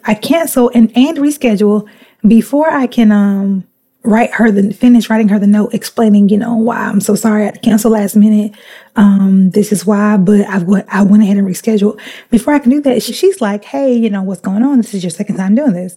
I 0.04 0.14
cancel 0.14 0.70
and 0.74 0.90
and 0.96 1.18
reschedule 1.18 1.86
before 2.26 2.70
I 2.70 2.86
can 2.86 3.12
um 3.12 3.68
write 4.04 4.32
her 4.32 4.50
the 4.50 4.72
finish 4.72 5.08
writing 5.08 5.28
her 5.28 5.38
the 5.38 5.46
note 5.46 5.72
explaining, 5.72 6.28
you 6.28 6.36
know, 6.36 6.56
why 6.56 6.76
I'm 6.76 7.00
so 7.00 7.14
sorry 7.14 7.42
I 7.42 7.44
had 7.46 7.54
to 7.54 7.60
cancel 7.60 7.92
last 7.92 8.16
minute. 8.16 8.52
Um, 8.96 9.50
this 9.50 9.70
is 9.72 9.86
why, 9.86 10.16
but 10.16 10.40
i've 10.48 10.64
went 10.64 10.86
I 10.88 11.02
went 11.02 11.22
ahead 11.22 11.36
and 11.36 11.46
rescheduled. 11.46 12.00
Before 12.30 12.52
I 12.52 12.58
can 12.58 12.70
do 12.70 12.80
that, 12.82 13.02
she, 13.02 13.12
she's 13.12 13.40
like, 13.40 13.64
Hey, 13.64 13.94
you 13.94 14.10
know, 14.10 14.22
what's 14.22 14.40
going 14.40 14.62
on? 14.62 14.78
This 14.78 14.94
is 14.94 15.04
your 15.04 15.10
second 15.10 15.36
time 15.36 15.54
doing 15.54 15.72
this. 15.72 15.96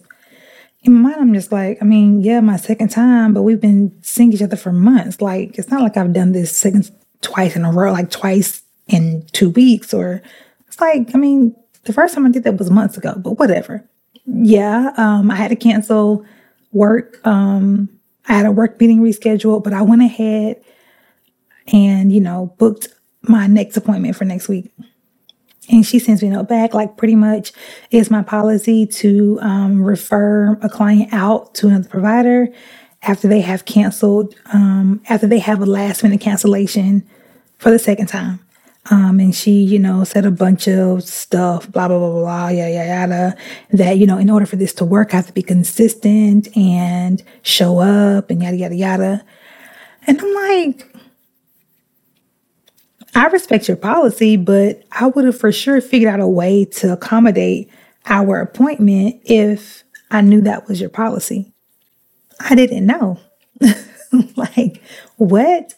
In 0.82 0.92
my 0.94 1.10
mind, 1.10 1.20
I'm 1.20 1.34
just 1.34 1.50
like, 1.50 1.78
I 1.82 1.84
mean, 1.84 2.20
yeah, 2.20 2.40
my 2.40 2.56
second 2.56 2.90
time, 2.90 3.34
but 3.34 3.42
we've 3.42 3.60
been 3.60 3.96
seeing 4.02 4.32
each 4.32 4.42
other 4.42 4.56
for 4.56 4.72
months. 4.72 5.20
Like, 5.20 5.58
it's 5.58 5.68
not 5.68 5.82
like 5.82 5.96
I've 5.96 6.12
done 6.12 6.30
this 6.30 6.56
second 6.56 6.90
twice 7.22 7.56
in 7.56 7.64
a 7.64 7.72
row, 7.72 7.90
like 7.90 8.10
twice 8.10 8.62
in 8.86 9.26
two 9.32 9.50
weeks, 9.50 9.92
or 9.92 10.22
it's 10.68 10.80
like, 10.80 11.12
I 11.12 11.18
mean, 11.18 11.56
the 11.84 11.92
first 11.92 12.14
time 12.14 12.24
I 12.24 12.30
did 12.30 12.44
that 12.44 12.56
was 12.56 12.70
months 12.70 12.96
ago, 12.96 13.14
but 13.16 13.32
whatever. 13.32 13.84
Yeah, 14.26 14.92
um, 14.96 15.30
I 15.30 15.34
had 15.34 15.48
to 15.48 15.56
cancel 15.56 16.24
work 16.72 17.24
um, 17.26 17.88
I 18.28 18.34
had 18.34 18.46
a 18.46 18.50
work 18.50 18.80
meeting 18.80 19.00
rescheduled, 19.00 19.64
but 19.64 19.72
I 19.72 19.82
went 19.82 20.02
ahead 20.02 20.62
and, 21.72 22.12
you 22.12 22.20
know, 22.20 22.54
booked 22.58 22.88
my 23.22 23.46
next 23.46 23.76
appointment 23.76 24.16
for 24.16 24.24
next 24.24 24.48
week. 24.48 24.72
And 25.68 25.84
she 25.84 25.98
sends 25.98 26.22
me 26.22 26.28
a 26.28 26.32
note 26.32 26.48
back, 26.48 26.74
like 26.74 26.96
pretty 26.96 27.16
much 27.16 27.52
it's 27.90 28.10
my 28.10 28.22
policy 28.22 28.86
to 28.86 29.38
um, 29.42 29.82
refer 29.82 30.52
a 30.62 30.68
client 30.68 31.12
out 31.12 31.54
to 31.56 31.68
another 31.68 31.88
provider 31.88 32.48
after 33.02 33.28
they 33.28 33.40
have 33.40 33.64
canceled, 33.64 34.34
um, 34.52 35.00
after 35.08 35.26
they 35.26 35.38
have 35.40 35.60
a 35.60 35.66
last 35.66 36.02
minute 36.02 36.20
cancellation 36.20 37.08
for 37.58 37.70
the 37.70 37.78
second 37.78 38.06
time. 38.06 38.40
Um, 38.90 39.18
and 39.18 39.34
she, 39.34 39.62
you 39.62 39.78
know, 39.78 40.04
said 40.04 40.24
a 40.24 40.30
bunch 40.30 40.68
of 40.68 41.02
stuff, 41.02 41.70
blah, 41.70 41.88
blah, 41.88 41.98
blah, 41.98 42.12
blah, 42.12 42.48
yada, 42.48 42.72
yada, 42.72 42.88
yada, 42.88 43.36
that, 43.70 43.98
you 43.98 44.06
know, 44.06 44.18
in 44.18 44.30
order 44.30 44.46
for 44.46 44.56
this 44.56 44.72
to 44.74 44.84
work, 44.84 45.12
I 45.12 45.16
have 45.16 45.26
to 45.26 45.32
be 45.32 45.42
consistent 45.42 46.54
and 46.56 47.22
show 47.42 47.80
up 47.80 48.30
and 48.30 48.42
yada, 48.42 48.56
yada, 48.56 48.74
yada. 48.76 49.24
And 50.06 50.20
I'm 50.20 50.34
like, 50.34 50.94
I 53.14 53.26
respect 53.26 53.66
your 53.66 53.76
policy, 53.76 54.36
but 54.36 54.84
I 54.92 55.06
would 55.06 55.24
have 55.24 55.38
for 55.38 55.50
sure 55.50 55.80
figured 55.80 56.12
out 56.12 56.20
a 56.20 56.28
way 56.28 56.64
to 56.66 56.92
accommodate 56.92 57.70
our 58.06 58.40
appointment 58.40 59.20
if 59.24 59.84
I 60.10 60.20
knew 60.20 60.40
that 60.42 60.68
was 60.68 60.80
your 60.80 60.90
policy? 60.90 61.52
I 62.38 62.54
didn't 62.54 62.86
know. 62.86 63.18
like, 64.36 64.82
what? 65.16 65.74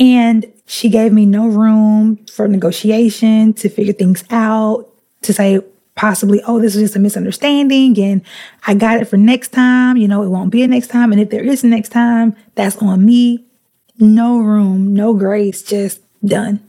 And 0.00 0.50
she 0.66 0.88
gave 0.88 1.12
me 1.12 1.26
no 1.26 1.46
room 1.46 2.24
for 2.26 2.48
negotiation 2.48 3.52
to 3.54 3.68
figure 3.68 3.92
things 3.92 4.24
out, 4.30 4.90
to 5.22 5.32
say 5.34 5.60
possibly, 5.94 6.40
oh, 6.46 6.58
this 6.58 6.74
is 6.74 6.82
just 6.82 6.96
a 6.96 6.98
misunderstanding 6.98 7.98
and 8.00 8.22
I 8.66 8.72
got 8.72 9.02
it 9.02 9.04
for 9.04 9.18
next 9.18 9.48
time. 9.48 9.98
You 9.98 10.08
know, 10.08 10.22
it 10.22 10.28
won't 10.28 10.50
be 10.50 10.62
a 10.62 10.66
next 10.66 10.88
time. 10.88 11.12
And 11.12 11.20
if 11.20 11.28
there 11.28 11.44
is 11.44 11.62
a 11.62 11.66
next 11.66 11.90
time, 11.90 12.34
that's 12.54 12.78
on 12.78 13.04
me. 13.04 13.44
No 13.98 14.38
room, 14.38 14.94
no 14.94 15.12
grace, 15.12 15.62
just 15.62 16.00
done. 16.24 16.66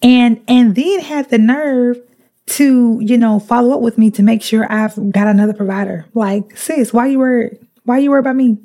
And 0.00 0.40
and 0.48 0.74
then 0.74 1.00
had 1.00 1.28
the 1.28 1.36
nerve 1.36 2.00
to, 2.46 2.98
you 3.02 3.18
know, 3.18 3.38
follow 3.38 3.74
up 3.74 3.82
with 3.82 3.98
me 3.98 4.10
to 4.12 4.22
make 4.22 4.40
sure 4.40 4.70
I've 4.72 5.12
got 5.12 5.26
another 5.26 5.52
provider. 5.52 6.06
Like, 6.14 6.56
sis, 6.56 6.90
why 6.90 7.08
you 7.08 7.18
worried? 7.18 7.58
Why 7.84 7.98
you 7.98 8.10
worried 8.10 8.20
about 8.20 8.36
me? 8.36 8.56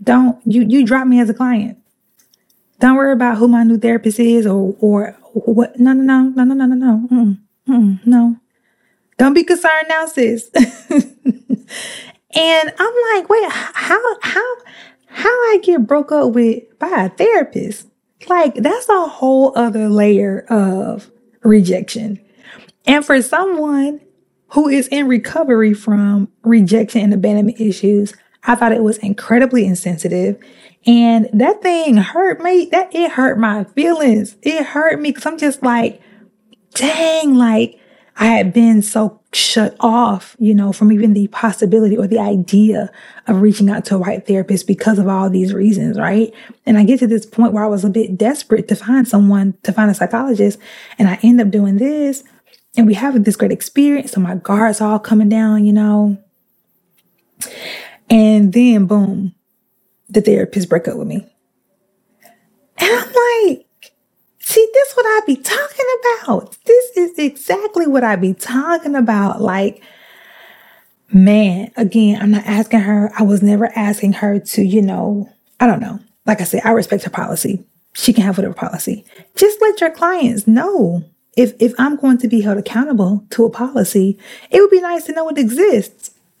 Don't 0.00 0.38
you 0.46 0.62
you 0.62 0.86
drop 0.86 1.08
me 1.08 1.18
as 1.18 1.28
a 1.28 1.34
client. 1.34 1.78
Don't 2.78 2.96
worry 2.96 3.12
about 3.12 3.38
who 3.38 3.48
my 3.48 3.62
new 3.62 3.78
therapist 3.78 4.18
is 4.18 4.46
or 4.46 4.76
or 4.80 5.16
what. 5.32 5.78
No, 5.78 5.92
no, 5.92 6.04
no, 6.04 6.44
no, 6.44 6.54
no, 6.54 6.66
no, 6.66 6.74
no, 6.74 7.08
no. 7.10 7.36
No. 8.04 8.36
Don't 9.18 9.34
be 9.34 9.44
concerned 9.44 9.86
now, 9.88 10.06
sis. 10.06 10.50
and 10.54 12.72
I'm 12.78 12.94
like, 13.14 13.28
wait, 13.28 13.50
how 13.50 14.16
how 14.22 14.56
how 15.06 15.28
I 15.28 15.60
get 15.62 15.86
broke 15.86 16.12
up 16.12 16.32
with 16.32 16.62
by 16.78 16.88
a 16.88 17.08
therapist? 17.08 17.88
Like 18.28 18.54
that's 18.56 18.88
a 18.88 19.06
whole 19.06 19.52
other 19.56 19.88
layer 19.88 20.40
of 20.48 21.10
rejection. 21.42 22.20
And 22.86 23.04
for 23.04 23.20
someone 23.22 24.00
who 24.48 24.68
is 24.68 24.86
in 24.88 25.08
recovery 25.08 25.74
from 25.74 26.28
rejection 26.42 27.00
and 27.00 27.14
abandonment 27.14 27.60
issues, 27.60 28.14
I 28.44 28.54
thought 28.54 28.72
it 28.72 28.82
was 28.82 28.98
incredibly 28.98 29.66
insensitive. 29.66 30.38
And 30.86 31.28
that 31.32 31.62
thing 31.62 31.96
hurt 31.96 32.40
me. 32.40 32.68
That 32.70 32.94
it 32.94 33.12
hurt 33.12 33.38
my 33.38 33.64
feelings. 33.64 34.36
It 34.42 34.64
hurt 34.64 35.00
me 35.00 35.10
because 35.10 35.26
I'm 35.26 35.38
just 35.38 35.62
like, 35.62 36.00
dang, 36.74 37.34
like 37.34 37.80
I 38.18 38.26
had 38.26 38.52
been 38.52 38.80
so 38.80 39.20
shut 39.32 39.76
off, 39.80 40.36
you 40.38 40.54
know, 40.54 40.72
from 40.72 40.90
even 40.90 41.12
the 41.12 41.26
possibility 41.28 41.96
or 41.96 42.06
the 42.06 42.18
idea 42.18 42.90
of 43.26 43.42
reaching 43.42 43.68
out 43.68 43.84
to 43.84 43.96
a 43.96 43.98
white 43.98 44.26
therapist 44.26 44.66
because 44.66 44.98
of 44.98 45.06
all 45.06 45.28
these 45.28 45.52
reasons, 45.52 45.98
right? 45.98 46.32
And 46.64 46.78
I 46.78 46.84
get 46.84 47.00
to 47.00 47.06
this 47.06 47.26
point 47.26 47.52
where 47.52 47.64
I 47.64 47.68
was 47.68 47.84
a 47.84 47.90
bit 47.90 48.16
desperate 48.16 48.68
to 48.68 48.76
find 48.76 49.06
someone, 49.06 49.54
to 49.64 49.72
find 49.72 49.90
a 49.90 49.94
psychologist, 49.94 50.58
and 50.98 51.08
I 51.08 51.18
end 51.22 51.40
up 51.40 51.50
doing 51.50 51.76
this. 51.76 52.24
And 52.78 52.86
we 52.86 52.94
have 52.94 53.22
this 53.24 53.36
great 53.36 53.52
experience. 53.52 54.12
So 54.12 54.20
my 54.20 54.36
guards 54.36 54.80
all 54.80 54.98
coming 54.98 55.28
down, 55.28 55.66
you 55.66 55.72
know. 55.72 56.16
And 58.08 58.52
then 58.52 58.86
boom, 58.86 59.34
the 60.16 60.30
therapist 60.30 60.68
break 60.68 60.88
up 60.88 60.96
with 60.96 61.06
me. 61.06 61.26
And 62.78 62.90
I'm 62.92 63.12
like, 63.12 63.66
See, 64.46 64.70
this 64.72 64.92
what 64.92 65.04
I 65.04 65.20
be 65.26 65.34
talking 65.34 65.86
about. 66.00 66.56
This 66.66 66.96
is 66.96 67.18
exactly 67.18 67.88
what 67.88 68.04
I 68.04 68.14
be 68.14 68.32
talking 68.32 68.94
about. 68.94 69.40
Like, 69.40 69.82
man, 71.12 71.72
again, 71.76 72.22
I'm 72.22 72.30
not 72.30 72.46
asking 72.46 72.78
her. 72.78 73.10
I 73.18 73.24
was 73.24 73.42
never 73.42 73.76
asking 73.76 74.12
her 74.14 74.38
to, 74.38 74.62
you 74.62 74.82
know, 74.82 75.28
I 75.58 75.66
don't 75.66 75.80
know. 75.80 75.98
Like 76.26 76.40
I 76.40 76.44
said, 76.44 76.62
I 76.64 76.70
respect 76.70 77.02
her 77.02 77.10
policy. 77.10 77.64
She 77.94 78.12
can 78.12 78.22
have 78.22 78.38
whatever 78.38 78.54
policy. 78.54 79.04
Just 79.34 79.60
let 79.60 79.80
your 79.80 79.90
clients 79.90 80.46
know 80.46 81.02
if 81.36 81.54
if 81.58 81.74
I'm 81.76 81.96
going 81.96 82.18
to 82.18 82.28
be 82.28 82.40
held 82.42 82.56
accountable 82.56 83.26
to 83.30 83.46
a 83.46 83.50
policy, 83.50 84.16
it 84.52 84.60
would 84.60 84.70
be 84.70 84.80
nice 84.80 85.06
to 85.06 85.12
know 85.12 85.28
it 85.28 85.38
exists. 85.38 86.12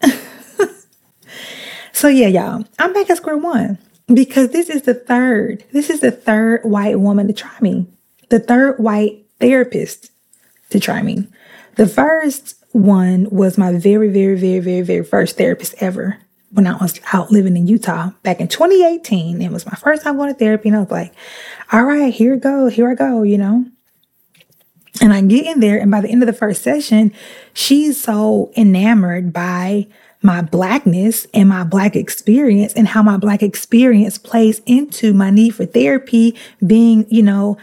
so 1.96 2.08
yeah, 2.08 2.28
y'all, 2.28 2.64
I'm 2.78 2.92
back 2.92 3.08
at 3.08 3.16
square 3.16 3.38
one 3.38 3.78
because 4.12 4.50
this 4.50 4.68
is 4.68 4.82
the 4.82 4.94
third. 4.94 5.64
This 5.72 5.88
is 5.88 6.00
the 6.00 6.10
third 6.10 6.62
white 6.64 7.00
woman 7.00 7.26
to 7.26 7.32
try 7.32 7.56
me 7.60 7.86
the 8.28 8.40
third 8.40 8.78
white 8.78 9.24
therapist 9.40 10.10
to 10.70 10.80
try 10.80 11.02
me. 11.02 11.26
The 11.76 11.86
first 11.86 12.54
one 12.72 13.28
was 13.30 13.58
my 13.58 13.72
very, 13.72 14.08
very, 14.08 14.38
very, 14.38 14.58
very, 14.58 14.82
very 14.82 15.04
first 15.04 15.36
therapist 15.36 15.74
ever 15.80 16.18
when 16.50 16.66
I 16.66 16.76
was 16.76 17.00
out 17.12 17.30
living 17.30 17.56
in 17.56 17.66
Utah 17.66 18.10
back 18.22 18.40
in 18.40 18.48
2018. 18.48 19.40
It 19.40 19.50
was 19.50 19.66
my 19.66 19.72
first 19.72 20.02
time 20.02 20.16
going 20.16 20.32
to 20.32 20.38
therapy, 20.38 20.68
and 20.68 20.76
I 20.76 20.80
was 20.80 20.90
like, 20.90 21.14
all 21.72 21.84
right, 21.84 22.12
here 22.12 22.34
I 22.34 22.38
go, 22.38 22.68
here 22.68 22.90
I 22.90 22.94
go, 22.94 23.22
you 23.22 23.38
know. 23.38 23.66
And 25.00 25.12
I 25.12 25.20
get 25.20 25.46
in 25.46 25.60
there, 25.60 25.78
and 25.78 25.90
by 25.90 26.00
the 26.00 26.08
end 26.08 26.22
of 26.22 26.26
the 26.26 26.32
first 26.32 26.62
session, 26.62 27.12
she's 27.52 28.00
so 28.02 28.50
enamored 28.56 29.32
by 29.32 29.86
my 30.22 30.42
blackness 30.42 31.26
and 31.34 31.48
my 31.48 31.64
black 31.64 31.94
experience 31.94 32.72
and 32.74 32.88
how 32.88 33.02
my 33.02 33.16
black 33.16 33.42
experience 33.42 34.18
plays 34.18 34.60
into 34.66 35.12
my 35.12 35.30
need 35.30 35.54
for 35.54 35.66
therapy, 35.66 36.34
being, 36.66 37.06
you 37.08 37.22
know, 37.22 37.56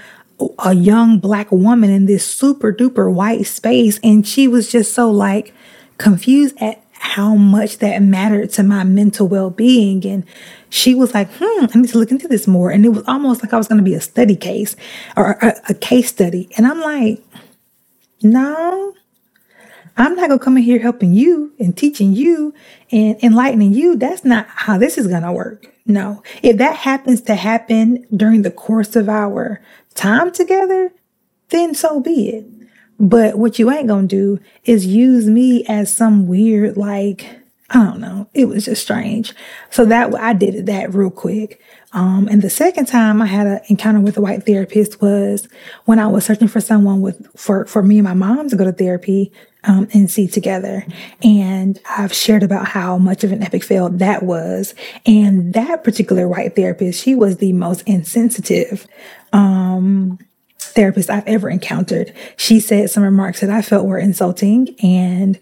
a 0.59 0.73
young 0.73 1.19
black 1.19 1.51
woman 1.51 1.89
in 1.89 2.05
this 2.05 2.25
super 2.25 2.73
duper 2.73 3.11
white 3.11 3.45
space. 3.45 3.99
And 4.03 4.27
she 4.27 4.47
was 4.47 4.71
just 4.71 4.93
so 4.93 5.11
like 5.11 5.53
confused 5.97 6.55
at 6.59 6.83
how 6.93 7.35
much 7.35 7.79
that 7.79 8.01
mattered 8.01 8.49
to 8.49 8.63
my 8.63 8.83
mental 8.83 9.27
well 9.27 9.49
being. 9.49 10.05
And 10.05 10.25
she 10.69 10.95
was 10.95 11.13
like, 11.13 11.29
hmm, 11.33 11.65
I 11.65 11.77
need 11.77 11.89
to 11.89 11.97
look 11.97 12.11
into 12.11 12.27
this 12.27 12.47
more. 12.47 12.71
And 12.71 12.85
it 12.85 12.89
was 12.89 13.03
almost 13.07 13.43
like 13.43 13.53
I 13.53 13.57
was 13.57 13.67
going 13.67 13.77
to 13.77 13.83
be 13.83 13.93
a 13.93 14.01
study 14.01 14.35
case 14.35 14.75
or 15.17 15.31
a, 15.41 15.53
a 15.69 15.73
case 15.73 16.07
study. 16.07 16.49
And 16.55 16.65
I'm 16.65 16.79
like, 16.79 17.21
no, 18.21 18.93
I'm 19.97 20.15
not 20.15 20.27
going 20.27 20.39
to 20.39 20.43
come 20.43 20.57
in 20.57 20.63
here 20.63 20.79
helping 20.79 21.13
you 21.13 21.53
and 21.59 21.77
teaching 21.77 22.13
you 22.13 22.53
and 22.91 23.21
enlightening 23.23 23.73
you. 23.73 23.95
That's 23.95 24.25
not 24.25 24.47
how 24.47 24.77
this 24.77 24.97
is 24.97 25.07
going 25.07 25.23
to 25.23 25.31
work. 25.31 25.67
No, 25.85 26.23
if 26.41 26.57
that 26.57 26.77
happens 26.77 27.21
to 27.23 27.35
happen 27.35 28.07
during 28.15 28.41
the 28.43 28.51
course 28.51 28.95
of 28.95 29.09
our 29.09 29.61
time 29.95 30.31
together, 30.31 30.93
then 31.49 31.75
so 31.75 31.99
be 31.99 32.29
it. 32.29 32.45
But 32.99 33.37
what 33.37 33.59
you 33.59 33.69
ain't 33.69 33.87
gonna 33.87 34.07
do 34.07 34.39
is 34.63 34.85
use 34.85 35.27
me 35.27 35.65
as 35.65 35.93
some 35.93 36.27
weird, 36.27 36.77
like, 36.77 37.42
I 37.73 37.83
don't 37.83 37.99
know. 37.99 38.27
It 38.35 38.45
was 38.45 38.65
just 38.65 38.83
strange. 38.83 39.33
So 39.71 39.83
that 39.85 40.13
I 40.15 40.33
did 40.33 40.53
it 40.53 40.65
that 40.67 40.93
real 40.93 41.09
quick. 41.09 41.59
Um, 41.91 42.27
and 42.29 42.41
the 42.41 42.49
second 42.49 42.85
time 42.85 43.21
I 43.21 43.25
had 43.25 43.47
an 43.47 43.61
encounter 43.67 43.99
with 43.99 44.15
a 44.17 44.21
white 44.21 44.45
therapist 44.45 45.01
was 45.01 45.47
when 45.85 45.99
I 45.99 46.07
was 46.07 46.23
searching 46.23 46.47
for 46.47 46.61
someone 46.61 47.01
with 47.01 47.27
for 47.35 47.65
for 47.65 47.81
me 47.81 47.97
and 47.97 48.07
my 48.07 48.13
mom 48.13 48.49
to 48.49 48.55
go 48.55 48.63
to 48.63 48.71
therapy 48.71 49.31
um, 49.63 49.87
and 49.93 50.09
see 50.09 50.27
together. 50.27 50.85
And 51.23 51.79
I've 51.89 52.13
shared 52.13 52.43
about 52.43 52.67
how 52.67 52.97
much 52.97 53.23
of 53.23 53.31
an 53.31 53.41
epic 53.41 53.63
fail 53.63 53.89
that 53.89 54.23
was. 54.23 54.75
And 55.05 55.53
that 55.53 55.83
particular 55.83 56.27
white 56.27 56.55
therapist, 56.55 57.03
she 57.03 57.15
was 57.15 57.37
the 57.37 57.53
most 57.53 57.81
insensitive 57.87 58.87
um, 59.31 60.19
therapist 60.59 61.09
I've 61.09 61.27
ever 61.27 61.49
encountered. 61.49 62.13
She 62.37 62.59
said 62.59 62.89
some 62.89 63.03
remarks 63.03 63.39
that 63.41 63.49
I 63.49 63.61
felt 63.61 63.87
were 63.87 63.99
insulting 63.99 64.75
and 64.81 65.39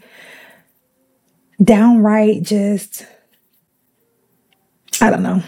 downright 1.62 2.44
just, 2.44 3.06
I 5.02 5.10
don't 5.10 5.24
know. 5.24 5.42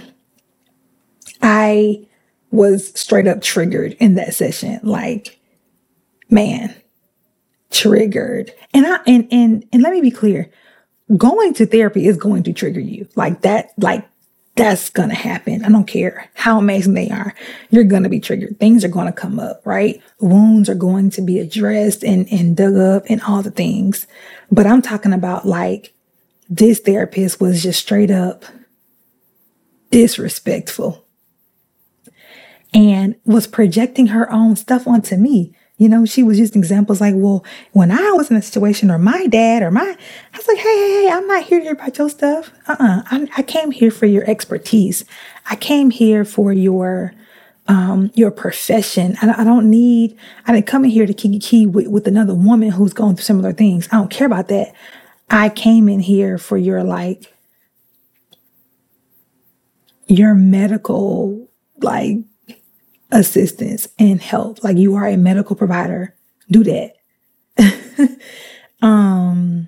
I 1.42 2.08
was 2.52 2.94
straight 2.98 3.28
up 3.28 3.42
triggered 3.42 3.94
in 4.00 4.16
that 4.16 4.34
session. 4.34 4.80
Like, 4.84 5.40
man, 6.30 6.74
triggered. 7.72 8.52
And 8.74 8.86
I 8.86 9.00
and 9.06 9.28
and 9.32 9.66
and 9.74 9.82
let 9.82 9.92
me 9.92 10.02
be 10.02 10.12
clear. 10.12 10.50
Going 11.18 11.54
to 11.56 11.66
therapy 11.66 12.08
is 12.08 12.16
going 12.16 12.44
to 12.44 12.54
trigger 12.54 12.80
you. 12.80 13.08
Like 13.16 13.42
that, 13.42 13.72
like 13.78 14.08
that's 14.56 14.90
gonna 14.90 15.16
happen. 15.16 15.66
I 15.66 15.70
don't 15.70 15.88
care 15.88 16.30
how 16.36 16.60
amazing 16.60 16.94
they 16.94 17.10
are. 17.10 17.34
You're 17.72 17.84
gonna 17.84 18.10
be 18.10 18.20
triggered. 18.20 18.60
Things 18.60 18.86
are 18.86 18.90
gonna 18.90 19.12
come 19.12 19.40
up, 19.40 19.62
right? 19.66 20.02
Wounds 20.20 20.70
are 20.70 20.76
going 20.76 21.10
to 21.12 21.22
be 21.22 21.40
addressed 21.40 22.04
and, 22.04 22.32
and 22.32 22.56
dug 22.56 22.76
up 22.78 23.04
and 23.10 23.22
all 23.24 23.42
the 23.42 23.52
things. 23.52 24.08
But 24.52 24.68
I'm 24.68 24.82
talking 24.82 25.14
about 25.14 25.46
like 25.46 25.93
this 26.50 26.80
therapist 26.80 27.40
was 27.40 27.64
just 27.64 27.80
straight 27.80 28.12
up 28.12 28.46
disrespectful 29.92 31.06
and 32.74 33.16
was 33.26 33.46
projecting 33.48 34.08
her 34.08 34.32
own 34.32 34.56
stuff 34.56 34.88
onto 34.88 35.16
me. 35.16 35.56
You 35.78 35.90
know, 35.90 36.06
she 36.06 36.24
was 36.24 36.40
using 36.40 36.62
examples 36.62 37.02
like, 37.02 37.14
well, 37.16 37.44
when 37.72 37.92
I 37.92 38.12
was 38.14 38.30
in 38.30 38.38
a 38.38 38.42
situation 38.42 38.90
or 38.90 38.98
my 38.98 39.28
dad 39.28 39.64
or 39.64 39.72
my, 39.72 39.82
I 39.82 40.38
was 40.38 40.48
like, 40.48 40.58
hey, 40.58 40.64
hey, 40.64 41.04
hey, 41.04 41.10
I'm 41.12 41.28
not 41.28 41.44
here 41.44 41.60
to 41.60 41.64
hear 41.64 41.74
about 41.74 41.98
your 41.98 42.10
stuff. 42.10 42.52
Uh-uh. 42.68 43.02
I, 43.06 43.28
I 43.38 43.42
came 43.44 43.72
here 43.72 43.92
for 43.92 44.06
your 44.06 44.28
expertise. 44.30 45.04
I 45.50 45.56
came 45.56 45.90
here 45.90 46.26
for 46.26 46.54
your, 46.54 47.14
um, 47.68 48.12
your 48.14 48.32
profession. 48.32 49.18
I, 49.22 49.42
I 49.42 49.44
don't 49.44 49.70
need, 49.70 50.18
I 50.46 50.54
didn't 50.54 50.68
come 50.68 50.86
in 50.86 50.92
here 50.92 51.06
to 51.06 51.14
key 51.14 51.38
key 51.40 51.66
with, 51.66 51.88
with 51.88 52.08
another 52.08 52.36
woman 52.36 52.70
who's 52.70 52.94
going 52.94 53.16
through 53.16 53.24
similar 53.24 53.54
things. 53.54 53.88
I 53.92 53.98
don't 53.98 54.12
care 54.12 54.28
about 54.28 54.48
that. 54.50 54.74
I 55.30 55.50
came 55.50 55.90
in 55.90 56.00
here 56.00 56.38
for 56.38 56.58
your 56.58 56.84
like, 56.84 57.34
your 60.08 60.36
medical, 60.36 61.48
like, 61.82 62.18
assistance 63.14 63.88
and 64.00 64.22
help. 64.22 64.64
Like 64.64 64.78
you 64.78 64.96
are 64.96 65.08
a 65.08 65.18
medical 65.18 65.56
provider, 65.56 66.16
do 66.50 66.64
that. 66.64 66.96
um, 68.82 69.68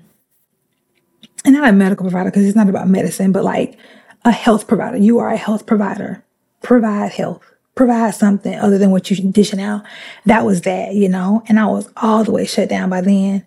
and 1.46 1.54
not 1.54 1.70
a 1.70 1.74
medical 1.74 2.04
provider 2.04 2.32
because 2.32 2.46
it's 2.46 2.56
not 2.56 2.70
about 2.70 2.90
medicine, 2.90 3.32
but 3.32 3.44
like 3.44 3.78
a 4.26 4.32
health 4.32 4.68
provider. 4.68 4.98
You 4.98 5.20
are 5.20 5.30
a 5.30 5.38
health 5.38 5.66
provider. 5.66 6.24
Provide 6.62 7.12
health. 7.12 7.44
Provide 7.76 8.16
something 8.16 8.58
other 8.58 8.78
than 8.78 8.90
what 8.90 9.12
you're 9.12 9.32
dishing 9.32 9.62
out. 9.62 9.84
That 10.26 10.46
was 10.46 10.62
that, 10.62 10.96
you 10.96 11.08
know, 11.08 11.44
and 11.48 11.60
I 11.60 11.68
was 11.68 11.90
all 11.98 12.24
the 12.24 12.32
way 12.32 12.46
shut 12.46 12.70
down 12.70 12.90
by 12.90 13.02
then. 13.02 13.46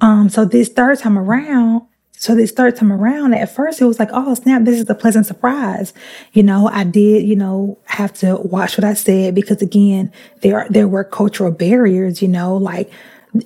Um, 0.00 0.28
so 0.28 0.44
this 0.44 0.68
third 0.68 0.98
time 0.98 1.18
around, 1.18 1.82
so 2.12 2.34
this 2.34 2.52
third 2.52 2.76
time 2.76 2.92
around, 2.92 3.34
at 3.34 3.54
first 3.54 3.80
it 3.80 3.84
was 3.84 3.98
like, 3.98 4.10
oh 4.12 4.34
snap, 4.34 4.64
this 4.64 4.78
is 4.78 4.88
a 4.90 4.94
pleasant 4.94 5.26
surprise. 5.26 5.92
You 6.32 6.42
know, 6.42 6.68
I 6.68 6.84
did, 6.84 7.26
you 7.26 7.36
know, 7.36 7.78
have 7.84 8.12
to 8.14 8.36
watch 8.36 8.76
what 8.76 8.84
I 8.84 8.94
said 8.94 9.34
because 9.34 9.62
again, 9.62 10.12
there 10.42 10.58
are, 10.58 10.68
there 10.68 10.88
were 10.88 11.04
cultural 11.04 11.50
barriers, 11.50 12.22
you 12.22 12.28
know, 12.28 12.56
like 12.56 12.90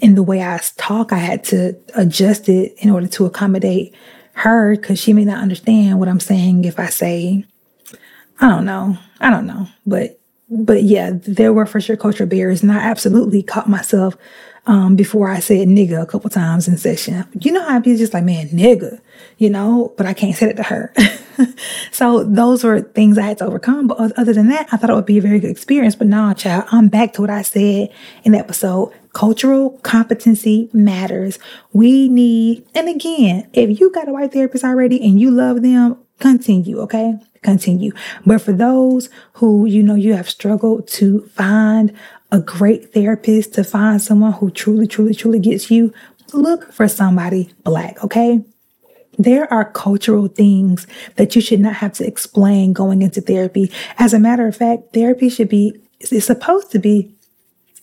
in 0.01 0.15
the 0.15 0.23
way 0.23 0.43
I 0.43 0.61
talk, 0.77 1.13
I 1.13 1.19
had 1.19 1.45
to 1.45 1.77
adjust 1.95 2.49
it 2.49 2.75
in 2.79 2.91
order 2.91 3.07
to 3.07 3.27
accommodate 3.27 3.95
her 4.35 4.77
because 4.77 4.99
she 4.99 5.13
may 5.13 5.25
not 5.25 5.43
understand 5.43 5.99
what 5.99 6.09
I'm 6.09 6.21
saying 6.21 6.65
if 6.65 6.79
I 6.79 6.87
say, 6.87 7.45
I 8.41 8.49
don't 8.49 8.65
know, 8.65 8.99
I 9.21 9.31
don't 9.31 9.47
know, 9.47 9.69
but 9.87 10.19
but 10.49 10.83
yeah, 10.83 11.13
there 11.15 11.53
were 11.53 11.67
for 11.67 11.81
sure 11.81 11.97
cultural 11.97 12.29
barriers, 12.29 12.63
and 12.63 12.73
I 12.73 12.77
absolutely 12.77 13.43
caught 13.43 13.69
myself 13.69 14.17
um, 14.67 14.97
before 14.97 15.29
I 15.29 15.41
said 15.41 15.69
nigga 15.69 16.03
a 16.03 16.07
couple 16.07 16.31
times 16.31 16.69
in 16.69 16.79
session. 16.79 17.25
You 17.41 17.53
know 17.53 17.63
how 17.63 17.77
I 17.77 17.79
be 17.81 17.97
just 17.97 18.15
like, 18.15 18.25
man, 18.25 18.49
nigga, 18.49 19.01
you 19.39 19.51
know, 19.51 19.93
but 19.97 20.07
I 20.07 20.15
can't 20.15 20.35
say 20.35 20.51
it 20.51 20.57
to 20.57 20.63
her. 20.63 20.93
so 21.93 22.25
those 22.25 22.65
were 22.65 22.81
things 22.81 23.19
I 23.19 23.23
had 23.23 23.39
to 23.39 23.47
overcome. 23.47 23.89
But 23.89 24.13
other 24.19 24.33
than 24.33 24.49
that, 24.49 24.69
I 24.73 24.77
thought 24.77 24.91
it 24.91 24.95
would 24.95 25.07
be 25.07 25.19
a 25.19 25.23
very 25.23 25.39
good 25.39 25.51
experience. 25.51 25.97
But 25.97 26.07
nah, 26.07 26.35
child, 26.35 26.65
I'm 26.71 26.89
back 26.89 27.13
to 27.15 27.21
what 27.21 27.31
I 27.31 27.43
said 27.43 27.91
in 28.23 28.33
the 28.33 28.39
episode. 28.39 28.93
Cultural 29.13 29.79
competency 29.83 30.71
matters. 30.73 31.39
We 31.73 32.09
need, 32.09 32.67
and 32.75 32.89
again, 32.89 33.49
if 33.53 33.79
you 33.79 33.91
got 33.93 34.09
a 34.09 34.13
white 34.13 34.33
therapist 34.33 34.65
already 34.65 35.01
and 35.03 35.21
you 35.21 35.31
love 35.31 35.63
them, 35.63 35.99
continue, 36.19 36.81
okay? 36.81 37.19
Continue. 37.45 37.93
But 38.25 38.41
for 38.41 38.53
those 38.53 39.11
who, 39.35 39.67
you 39.67 39.83
know, 39.83 39.95
you 39.95 40.15
have 40.15 40.31
struggled 40.31 40.89
to 40.89 41.27
find 41.35 41.93
a 42.33 42.41
great 42.41 42.93
therapist, 42.95 43.55
to 43.55 43.63
find 43.63 44.01
someone 44.01 44.33
who 44.33 44.51
truly, 44.51 44.87
truly, 44.87 45.15
truly 45.15 45.39
gets 45.39 45.71
you, 45.71 45.93
look 46.33 46.73
for 46.73 46.89
somebody 46.89 47.53
black, 47.63 48.03
okay? 48.03 48.43
There 49.19 49.51
are 49.53 49.71
cultural 49.71 50.27
things 50.27 50.87
that 51.17 51.37
you 51.37 51.43
should 51.43 51.61
not 51.61 51.75
have 51.75 51.93
to 51.95 52.07
explain 52.07 52.73
going 52.73 53.03
into 53.03 53.21
therapy. 53.21 53.71
As 53.99 54.15
a 54.15 54.19
matter 54.19 54.49
of 54.49 54.57
fact, 54.57 54.95
therapy 54.95 55.29
should 55.29 55.51
be, 55.51 55.79
it's 56.01 56.25
supposed 56.25 56.73
to 56.73 56.79
be 56.79 57.15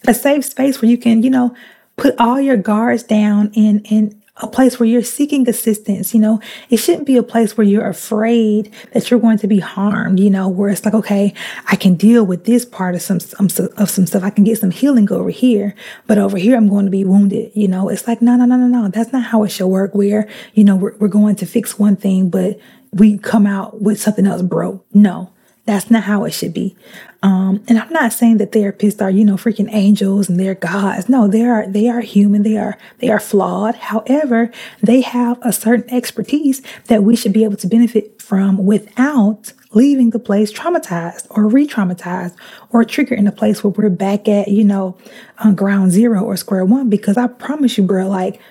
a 0.08 0.14
safe 0.14 0.44
space 0.44 0.82
where 0.82 0.90
you 0.90 0.98
can, 0.98 1.22
you 1.22 1.30
know, 1.30 1.56
put 1.98 2.16
all 2.20 2.42
your 2.42 2.58
guards 2.58 3.04
down 3.04 3.52
and 3.56 3.86
and 3.92 4.21
a 4.38 4.48
place 4.48 4.80
where 4.80 4.88
you're 4.88 5.04
seeking 5.04 5.48
assistance, 5.48 6.14
you 6.14 6.20
know, 6.20 6.40
it 6.70 6.78
shouldn't 6.78 7.06
be 7.06 7.18
a 7.18 7.24
place 7.24 7.58
where 7.58 7.68
you're 7.68 7.88
afraid 7.88 8.72
that 8.94 9.12
you're 9.12 9.20
going 9.20 9.38
to 9.38 9.48
be 9.48 9.60
harmed, 9.60 10.20
you 10.20 10.30
know, 10.30 10.48
where 10.48 10.70
it's 10.70 10.86
like, 10.86 10.94
okay, 10.94 11.34
I 11.68 11.76
can 11.76 11.96
deal 11.96 12.26
with 12.26 12.46
this 12.46 12.66
part 12.66 12.96
of 12.96 13.02
some, 13.02 13.20
um, 13.40 13.50
some 13.50 13.70
of 13.78 13.90
some 13.90 14.08
stuff. 14.08 14.24
I 14.24 14.30
can 14.30 14.44
get 14.44 14.58
some 14.58 14.72
healing 14.72 15.12
over 15.12 15.30
here, 15.30 15.76
but 16.08 16.18
over 16.18 16.38
here 16.38 16.56
I'm 16.56 16.70
going 16.70 16.86
to 16.86 16.92
be 16.92 17.04
wounded, 17.04 17.52
you 17.54 17.68
know. 17.68 17.90
It's 17.90 18.08
like, 18.08 18.22
no, 18.22 18.36
no, 18.36 18.46
no, 18.46 18.56
no, 18.56 18.68
no. 18.68 18.88
That's 18.88 19.12
not 19.12 19.24
how 19.24 19.44
it 19.44 19.50
should 19.50 19.68
work 19.68 19.94
where, 19.94 20.28
you 20.54 20.64
know, 20.64 20.76
we're, 20.76 20.96
we're 20.98 21.08
going 21.08 21.36
to 21.36 21.46
fix 21.46 21.78
one 21.78 21.96
thing, 21.96 22.30
but 22.30 22.60
we 22.94 23.18
come 23.18 23.46
out 23.46 23.82
with 23.82 24.02
something 24.02 24.26
else 24.26 24.42
broke. 24.42 24.86
No. 24.94 25.32
That's 25.72 25.90
not 25.90 26.04
how 26.04 26.26
it 26.26 26.32
should 26.32 26.54
be. 26.54 26.76
Um, 27.24 27.64
and 27.70 27.80
I'm 27.80 27.94
not 27.94 28.12
saying 28.12 28.40
that 28.40 28.52
therapists 28.52 29.02
are, 29.02 29.10
you 29.10 29.24
know, 29.24 29.38
freaking 29.38 29.70
angels 29.72 30.28
and 30.28 30.38
they're 30.38 30.54
gods. 30.54 31.08
No, 31.08 31.30
they 31.30 31.46
are 31.46 31.66
they 31.66 31.88
are 31.88 32.02
human. 32.02 32.44
They 32.44 32.58
are 32.58 32.78
they 32.98 33.10
are 33.10 33.22
flawed. 33.22 33.76
However, 33.76 34.52
they 34.84 35.00
have 35.00 35.40
a 35.42 35.54
certain 35.54 35.90
expertise 35.90 36.62
that 36.88 37.04
we 37.04 37.16
should 37.16 37.32
be 37.32 37.46
able 37.46 37.56
to 37.56 37.68
benefit 37.70 38.22
from 38.22 38.66
without 38.66 39.54
leaving 39.72 40.10
the 40.10 40.20
place 40.20 40.52
traumatized 40.52 41.26
or 41.30 41.48
re-traumatized 41.48 42.36
or 42.72 42.84
triggered 42.84 43.18
in 43.18 43.26
a 43.26 43.32
place 43.32 43.64
where 43.64 43.72
we're 43.72 43.90
back 43.90 44.28
at, 44.28 44.50
you 44.50 44.66
know, 44.66 44.98
on 45.40 45.56
ground 45.56 45.94
zero 45.94 46.22
or 46.22 46.36
square 46.36 46.66
one. 46.66 46.90
Because 46.90 47.16
I 47.16 47.28
promise 47.28 47.78
you, 47.78 47.86
bro, 47.86 48.10
like 48.10 48.42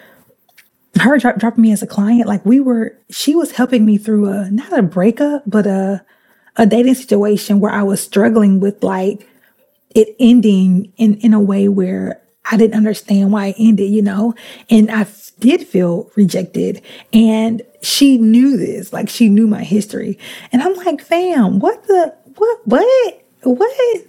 her 0.99 1.19
drop, 1.19 1.37
dropping 1.37 1.61
me 1.61 1.73
as 1.73 1.83
a 1.83 1.87
client, 1.87 2.27
like 2.27 2.47
we 2.47 2.61
were, 2.61 2.97
she 3.11 3.35
was 3.35 3.53
helping 3.53 3.85
me 3.85 3.99
through 3.99 4.31
a 4.31 4.51
not 4.51 4.73
a 4.73 4.83
breakup, 4.83 5.43
but 5.47 5.67
a 5.67 6.03
a 6.57 6.67
dating 6.67 6.95
situation 6.95 7.61
where 7.61 7.73
I 7.73 7.83
was 7.83 8.03
struggling 8.03 8.61
with 8.61 8.83
like 8.83 9.27
it 9.95 10.15
ending 10.19 10.93
in, 10.97 11.17
in 11.17 11.35
a 11.35 11.41
way 11.41 11.69
where 11.69 12.21
I 12.51 12.57
didn't 12.57 12.77
understand 12.77 13.33
why 13.33 13.49
it 13.49 13.57
ended, 13.59 13.91
you 13.91 14.03
know? 14.03 14.35
And 14.69 14.91
I 14.91 15.03
f- 15.03 15.33
did 15.39 15.67
feel 15.67 16.11
rejected. 16.17 16.83
And 17.13 17.63
she 17.83 18.19
knew 18.19 18.57
this, 18.57 18.93
like 18.93 19.09
she 19.09 19.29
knew 19.29 19.47
my 19.47 19.63
history. 19.63 20.19
And 20.53 20.63
I'm 20.63 20.75
like, 20.75 21.01
fam, 21.01 21.59
what 21.59 21.83
the, 21.87 22.15
what, 22.37 22.67
what, 22.67 23.23
what? 23.43 24.07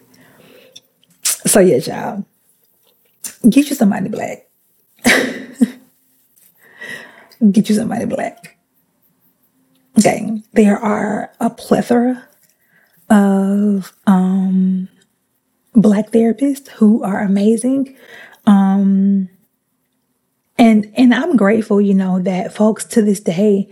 So 1.23 1.59
yeah, 1.59 1.79
child, 1.79 2.25
get 3.49 3.69
you 3.69 3.75
somebody 3.75 4.09
black. 4.09 4.47
get 7.51 7.69
you 7.69 7.75
somebody 7.75 8.05
black. 8.05 8.57
Okay, 9.97 10.41
there 10.53 10.77
are 10.77 11.33
a 11.39 11.49
plethora 11.49 12.27
of 13.11 13.93
um, 14.07 14.89
Black 15.73 16.09
therapists 16.11 16.69
who 16.69 17.03
are 17.03 17.21
amazing. 17.21 17.95
Um, 18.47 19.29
and 20.57 20.91
and 20.95 21.13
I'm 21.13 21.35
grateful, 21.37 21.79
you 21.81 21.93
know, 21.93 22.19
that 22.19 22.53
folks 22.53 22.85
to 22.85 23.01
this 23.01 23.19
day 23.19 23.69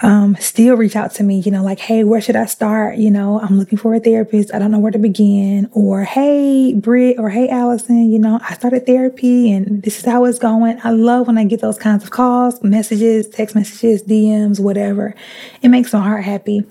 um, 0.00 0.36
still 0.36 0.76
reach 0.76 0.94
out 0.94 1.12
to 1.14 1.24
me, 1.24 1.40
you 1.40 1.50
know, 1.50 1.64
like, 1.64 1.80
hey, 1.80 2.04
where 2.04 2.20
should 2.20 2.36
I 2.36 2.46
start? 2.46 2.98
You 2.98 3.10
know, 3.10 3.40
I'm 3.40 3.58
looking 3.58 3.78
for 3.78 3.94
a 3.94 4.00
therapist. 4.00 4.54
I 4.54 4.58
don't 4.58 4.70
know 4.70 4.78
where 4.78 4.92
to 4.92 4.98
begin. 4.98 5.68
Or, 5.72 6.04
hey, 6.04 6.74
Britt, 6.74 7.18
or 7.18 7.30
hey, 7.30 7.48
Allison, 7.48 8.08
you 8.10 8.18
know, 8.18 8.38
I 8.48 8.54
started 8.54 8.86
therapy 8.86 9.50
and 9.50 9.82
this 9.82 9.98
is 9.98 10.04
how 10.04 10.24
it's 10.24 10.38
going. 10.38 10.78
I 10.84 10.90
love 10.90 11.26
when 11.26 11.36
I 11.36 11.44
get 11.44 11.60
those 11.60 11.78
kinds 11.78 12.04
of 12.04 12.10
calls, 12.10 12.62
messages, 12.62 13.28
text 13.28 13.56
messages, 13.56 14.04
DMs, 14.04 14.60
whatever. 14.60 15.14
It 15.62 15.68
makes 15.68 15.92
my 15.92 16.00
heart 16.00 16.22
happy. 16.22 16.64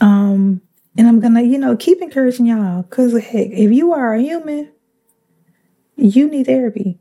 Um, 0.00 0.60
and 0.98 1.06
I'm 1.06 1.20
gonna, 1.20 1.42
you 1.42 1.58
know, 1.58 1.76
keep 1.76 2.02
encouraging 2.02 2.46
y'all 2.46 2.82
because 2.82 3.12
heck, 3.12 3.46
if 3.52 3.70
you 3.70 3.92
are 3.92 4.14
a 4.14 4.20
human, 4.20 4.72
you 5.96 6.28
need 6.28 6.46
therapy. 6.46 6.98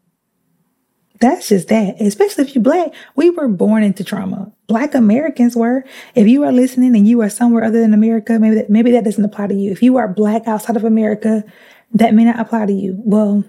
That's 1.20 1.50
just 1.50 1.68
that, 1.70 2.00
especially 2.00 2.44
if 2.44 2.54
you're 2.54 2.64
black. 2.64 2.94
We 3.16 3.32
were 3.32 3.48
born 3.48 3.82
into 3.82 4.04
trauma. 4.04 4.52
Black 4.68 4.94
Americans 4.94 5.56
were. 5.56 5.84
If 6.14 6.28
you 6.28 6.44
are 6.44 6.52
listening 6.52 6.96
and 6.96 7.08
you 7.08 7.22
are 7.22 7.30
somewhere 7.30 7.64
other 7.64 7.82
than 7.82 7.96
America, 7.96 8.38
maybe 8.38 8.56
that 8.58 8.70
maybe 8.70 8.92
that 8.92 9.04
doesn't 9.04 9.26
apply 9.26 9.48
to 9.48 9.56
you. 9.56 9.72
If 9.72 9.82
you 9.82 9.98
are 9.98 10.08
black 10.08 10.48
outside 10.48 10.76
of 10.76 10.84
America, 10.84 11.44
that 11.92 12.14
may 12.14 12.26
not 12.26 12.40
apply 12.40 12.68
to 12.68 12.74
you. 12.74 13.02
Well, 13.04 13.46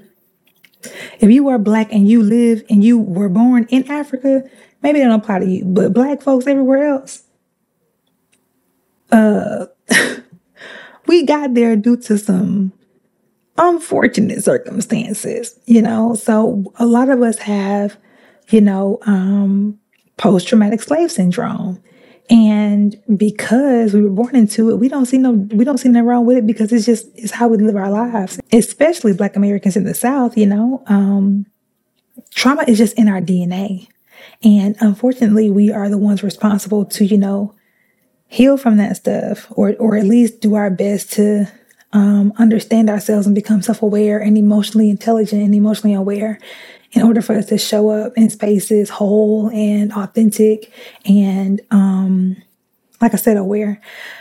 if 1.20 1.30
you 1.30 1.48
are 1.48 1.58
black 1.58 1.92
and 1.92 2.08
you 2.08 2.22
live 2.22 2.64
and 2.70 2.82
you 2.82 2.98
were 2.98 3.28
born 3.28 3.66
in 3.68 3.90
Africa, 3.90 4.44
maybe 4.82 5.00
that 5.00 5.08
don't 5.08 5.20
apply 5.20 5.40
to 5.40 5.46
you. 5.46 5.66
But 5.66 5.92
black 5.92 6.22
folks 6.22 6.46
everywhere 6.46 6.86
else, 6.86 7.24
uh 9.12 9.66
we 11.08 11.24
got 11.24 11.54
there 11.54 11.74
due 11.74 11.96
to 11.96 12.18
some 12.18 12.72
unfortunate 13.56 14.44
circumstances, 14.44 15.58
you 15.66 15.82
know. 15.82 16.14
So 16.14 16.72
a 16.78 16.86
lot 16.86 17.08
of 17.08 17.22
us 17.22 17.38
have, 17.38 17.96
you 18.50 18.60
know, 18.60 18.98
um, 19.06 19.78
post 20.16 20.46
traumatic 20.48 20.80
slave 20.82 21.10
syndrome. 21.10 21.82
And 22.30 23.00
because 23.16 23.94
we 23.94 24.02
were 24.02 24.10
born 24.10 24.36
into 24.36 24.70
it, 24.70 24.76
we 24.76 24.88
don't 24.88 25.06
see 25.06 25.16
no 25.18 25.32
we 25.32 25.64
don't 25.64 25.78
see 25.78 25.88
nothing 25.88 26.06
wrong 26.06 26.26
with 26.26 26.36
it 26.36 26.46
because 26.46 26.72
it's 26.72 26.84
just 26.84 27.08
it's 27.14 27.32
how 27.32 27.48
we 27.48 27.56
live 27.56 27.74
our 27.74 27.90
lives. 27.90 28.38
Especially 28.52 29.14
black 29.14 29.34
Americans 29.34 29.76
in 29.76 29.84
the 29.84 29.94
South, 29.94 30.36
you 30.36 30.46
know. 30.46 30.82
Um, 30.86 31.46
trauma 32.30 32.64
is 32.68 32.78
just 32.78 32.98
in 32.98 33.08
our 33.08 33.20
DNA. 33.20 33.88
And 34.44 34.76
unfortunately, 34.80 35.50
we 35.50 35.72
are 35.72 35.88
the 35.88 35.98
ones 35.98 36.22
responsible 36.22 36.84
to, 36.84 37.04
you 37.04 37.16
know, 37.16 37.54
heal 38.28 38.56
from 38.56 38.76
that 38.76 38.96
stuff 38.96 39.46
or 39.50 39.74
or 39.80 39.96
at 39.96 40.04
least 40.04 40.40
do 40.40 40.54
our 40.54 40.70
best 40.70 41.12
to 41.12 41.46
um, 41.92 42.32
understand 42.36 42.90
ourselves 42.90 43.26
and 43.26 43.34
become 43.34 43.62
self-aware 43.62 44.18
and 44.18 44.36
emotionally 44.36 44.90
intelligent 44.90 45.42
and 45.42 45.54
emotionally 45.54 45.94
aware 45.94 46.38
in 46.92 47.02
order 47.02 47.22
for 47.22 47.34
us 47.34 47.46
to 47.46 47.56
show 47.58 47.88
up 47.88 48.12
in 48.16 48.28
spaces 48.28 48.90
whole 48.90 49.48
and 49.50 49.92
authentic 49.92 50.70
and 51.06 51.62
um, 51.70 52.36
like 53.00 53.14
i 53.14 53.16
said 53.16 53.36
aware. 53.36 53.80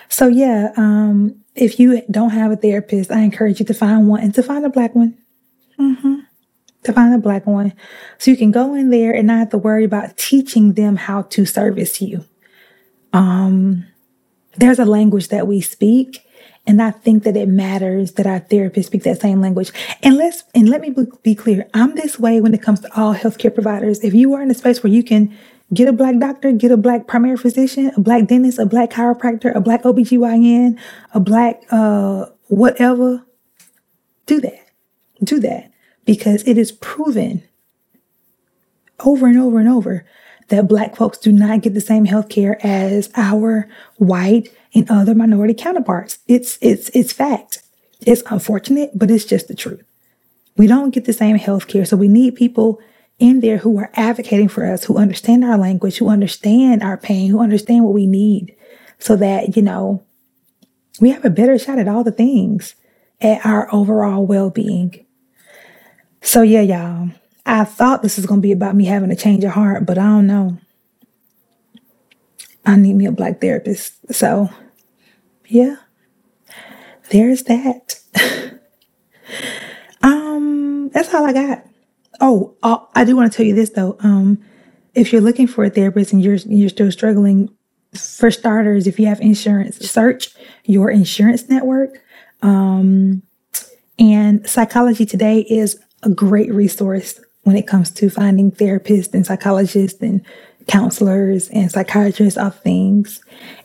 So 0.09 0.27
yeah 0.27 0.71
um, 0.77 1.35
if 1.55 1.79
you 1.79 2.01
don't 2.09 2.29
have 2.29 2.51
a 2.51 2.55
therapist 2.55 3.11
i 3.11 3.19
encourage 3.19 3.59
you 3.59 3.65
to 3.65 3.73
find 3.73 4.07
one 4.07 4.21
and 4.21 4.33
to 4.35 4.43
find 4.43 4.65
a 4.65 4.69
black 4.69 4.95
one. 4.95 5.17
Mm-hmm. 5.77 6.15
to 6.85 6.93
find 6.93 7.13
a 7.13 7.19
black 7.19 7.45
one. 7.45 7.71
So 8.17 8.31
you 8.31 8.37
can 8.37 8.51
go 8.51 8.73
in 8.73 8.89
there 8.89 9.13
and 9.13 9.27
not 9.27 9.37
have 9.39 9.49
to 9.49 9.57
worry 9.59 9.83
about 9.83 10.17
teaching 10.17 10.73
them 10.73 10.95
how 10.95 11.23
to 11.23 11.45
service 11.45 12.01
you. 12.01 12.23
Um 13.11 13.85
there's 14.57 14.79
a 14.79 14.85
language 14.85 15.29
that 15.29 15.47
we 15.47 15.61
speak 15.61 16.23
and 16.65 16.81
I 16.81 16.91
think 16.91 17.23
that 17.23 17.37
it 17.37 17.47
matters 17.47 18.13
that 18.13 18.27
our 18.27 18.41
therapists 18.41 18.85
speak 18.85 19.03
that 19.03 19.21
same 19.21 19.39
language. 19.39 19.71
And 20.03 20.17
let's 20.17 20.43
and 20.53 20.67
let 20.67 20.81
me 20.81 20.93
be 21.23 21.33
clear. 21.33 21.65
I'm 21.73 21.95
this 21.95 22.19
way 22.19 22.41
when 22.41 22.53
it 22.53 22.61
comes 22.61 22.81
to 22.81 22.93
all 22.99 23.15
healthcare 23.15 23.53
providers. 23.53 24.03
If 24.03 24.13
you 24.13 24.33
are 24.33 24.41
in 24.41 24.51
a 24.51 24.53
space 24.53 24.83
where 24.83 24.91
you 24.91 25.01
can 25.01 25.33
Get 25.73 25.89
a 25.89 25.93
black 25.93 26.17
doctor, 26.17 26.53
get 26.53 26.71
a 26.71 26.77
black 26.77 27.07
primary 27.07 27.35
physician, 27.35 27.91
a 27.97 27.99
black 27.99 28.27
dentist, 28.27 28.57
a 28.57 28.65
black 28.65 28.89
chiropractor, 28.89 29.53
a 29.53 29.59
black 29.59 29.83
OBGYN, 29.83 30.79
a 31.13 31.19
black 31.19 31.61
uh 31.71 32.27
whatever. 32.47 33.25
Do 34.27 34.39
that. 34.39 34.65
Do 35.21 35.39
that 35.41 35.71
because 36.05 36.43
it 36.47 36.57
is 36.57 36.71
proven 36.71 37.43
over 39.01 39.27
and 39.27 39.37
over 39.37 39.59
and 39.59 39.67
over 39.67 40.05
that 40.49 40.67
black 40.67 40.95
folks 40.95 41.17
do 41.17 41.31
not 41.31 41.61
get 41.61 41.73
the 41.73 41.81
same 41.81 42.05
health 42.05 42.29
care 42.29 42.57
as 42.65 43.09
our 43.15 43.67
white 43.97 44.49
and 44.73 44.89
other 44.89 45.15
minority 45.15 45.53
counterparts. 45.53 46.19
It's 46.27 46.57
it's 46.61 46.89
it's 46.89 47.13
fact. 47.13 47.59
It's 48.01 48.23
unfortunate, 48.29 48.91
but 48.95 49.09
it's 49.09 49.25
just 49.25 49.47
the 49.47 49.55
truth. 49.55 49.83
We 50.55 50.67
don't 50.67 50.93
get 50.93 51.05
the 51.05 51.13
same 51.13 51.37
health 51.37 51.67
care. 51.67 51.85
So 51.85 51.97
we 51.97 52.07
need 52.07 52.35
people 52.35 52.79
in 53.19 53.39
there 53.39 53.57
who 53.57 53.77
are 53.79 53.91
advocating 53.95 54.47
for 54.47 54.65
us, 54.65 54.83
who 54.83 54.97
understand 54.97 55.43
our 55.43 55.57
language, 55.57 55.97
who 55.97 56.09
understand 56.09 56.83
our 56.83 56.97
pain, 56.97 57.29
who 57.29 57.39
understand 57.39 57.83
what 57.83 57.93
we 57.93 58.05
need, 58.05 58.55
so 58.99 59.15
that, 59.15 59.55
you 59.55 59.61
know, 59.61 60.03
we 60.99 61.09
have 61.09 61.25
a 61.25 61.29
better 61.29 61.57
shot 61.57 61.79
at 61.79 61.87
all 61.87 62.03
the 62.03 62.11
things 62.11 62.75
at 63.21 63.43
our 63.45 63.73
overall 63.73 64.25
well 64.25 64.49
being. 64.49 65.05
So, 66.21 66.41
yeah, 66.41 66.61
y'all, 66.61 67.09
I 67.47 67.63
thought 67.63 68.03
this 68.03 68.17
was 68.17 68.25
going 68.25 68.41
to 68.41 68.45
be 68.45 68.51
about 68.51 68.75
me 68.75 68.85
having 68.85 69.09
a 69.09 69.15
change 69.15 69.43
of 69.43 69.51
heart, 69.51 69.85
but 69.85 69.97
I 69.97 70.03
don't 70.03 70.27
know. 70.27 70.57
I 72.65 72.75
need 72.75 72.95
me 72.95 73.05
a 73.05 73.11
black 73.11 73.39
therapist. 73.39 74.13
So, 74.13 74.49
yeah, 75.47 75.77
there's 77.09 77.43
that. 77.43 78.01
um, 80.01 80.89
that's 80.89 81.13
all 81.13 81.25
I 81.25 81.31
got. 81.31 81.65
Oh, 82.19 82.55
uh, 82.61 82.79
I 82.93 83.05
do 83.05 83.15
want 83.15 83.31
to 83.31 83.37
tell 83.37 83.45
you 83.45 83.55
this 83.55 83.69
though. 83.69 83.95
Um, 84.01 84.43
if 84.93 85.13
you're 85.13 85.21
looking 85.21 85.47
for 85.47 85.63
a 85.63 85.69
therapist 85.69 86.11
and 86.11 86.21
you're 86.21 86.35
you're 86.35 86.69
still 86.69 86.91
struggling, 86.91 87.49
for 87.95 88.29
starters, 88.31 88.87
if 88.87 88.99
you 88.99 89.05
have 89.05 89.21
insurance, 89.21 89.77
search 89.77 90.29
your 90.65 90.91
insurance 90.91 91.47
network. 91.47 92.03
Um, 92.41 93.23
and 93.97 94.47
Psychology 94.47 95.05
Today 95.05 95.41
is 95.41 95.79
a 96.03 96.09
great 96.09 96.53
resource 96.53 97.19
when 97.47 97.55
it 97.55 97.65
comes 97.65 97.89
to 97.89 98.09
finding 98.09 98.51
therapists 98.51 99.13
and 99.13 99.25
psychologists 99.25 100.01
and 100.01 100.21
counselors 100.67 101.47
and 101.51 101.71
psychiatrists 101.71 102.37
of 102.37 102.59
things. 102.59 103.21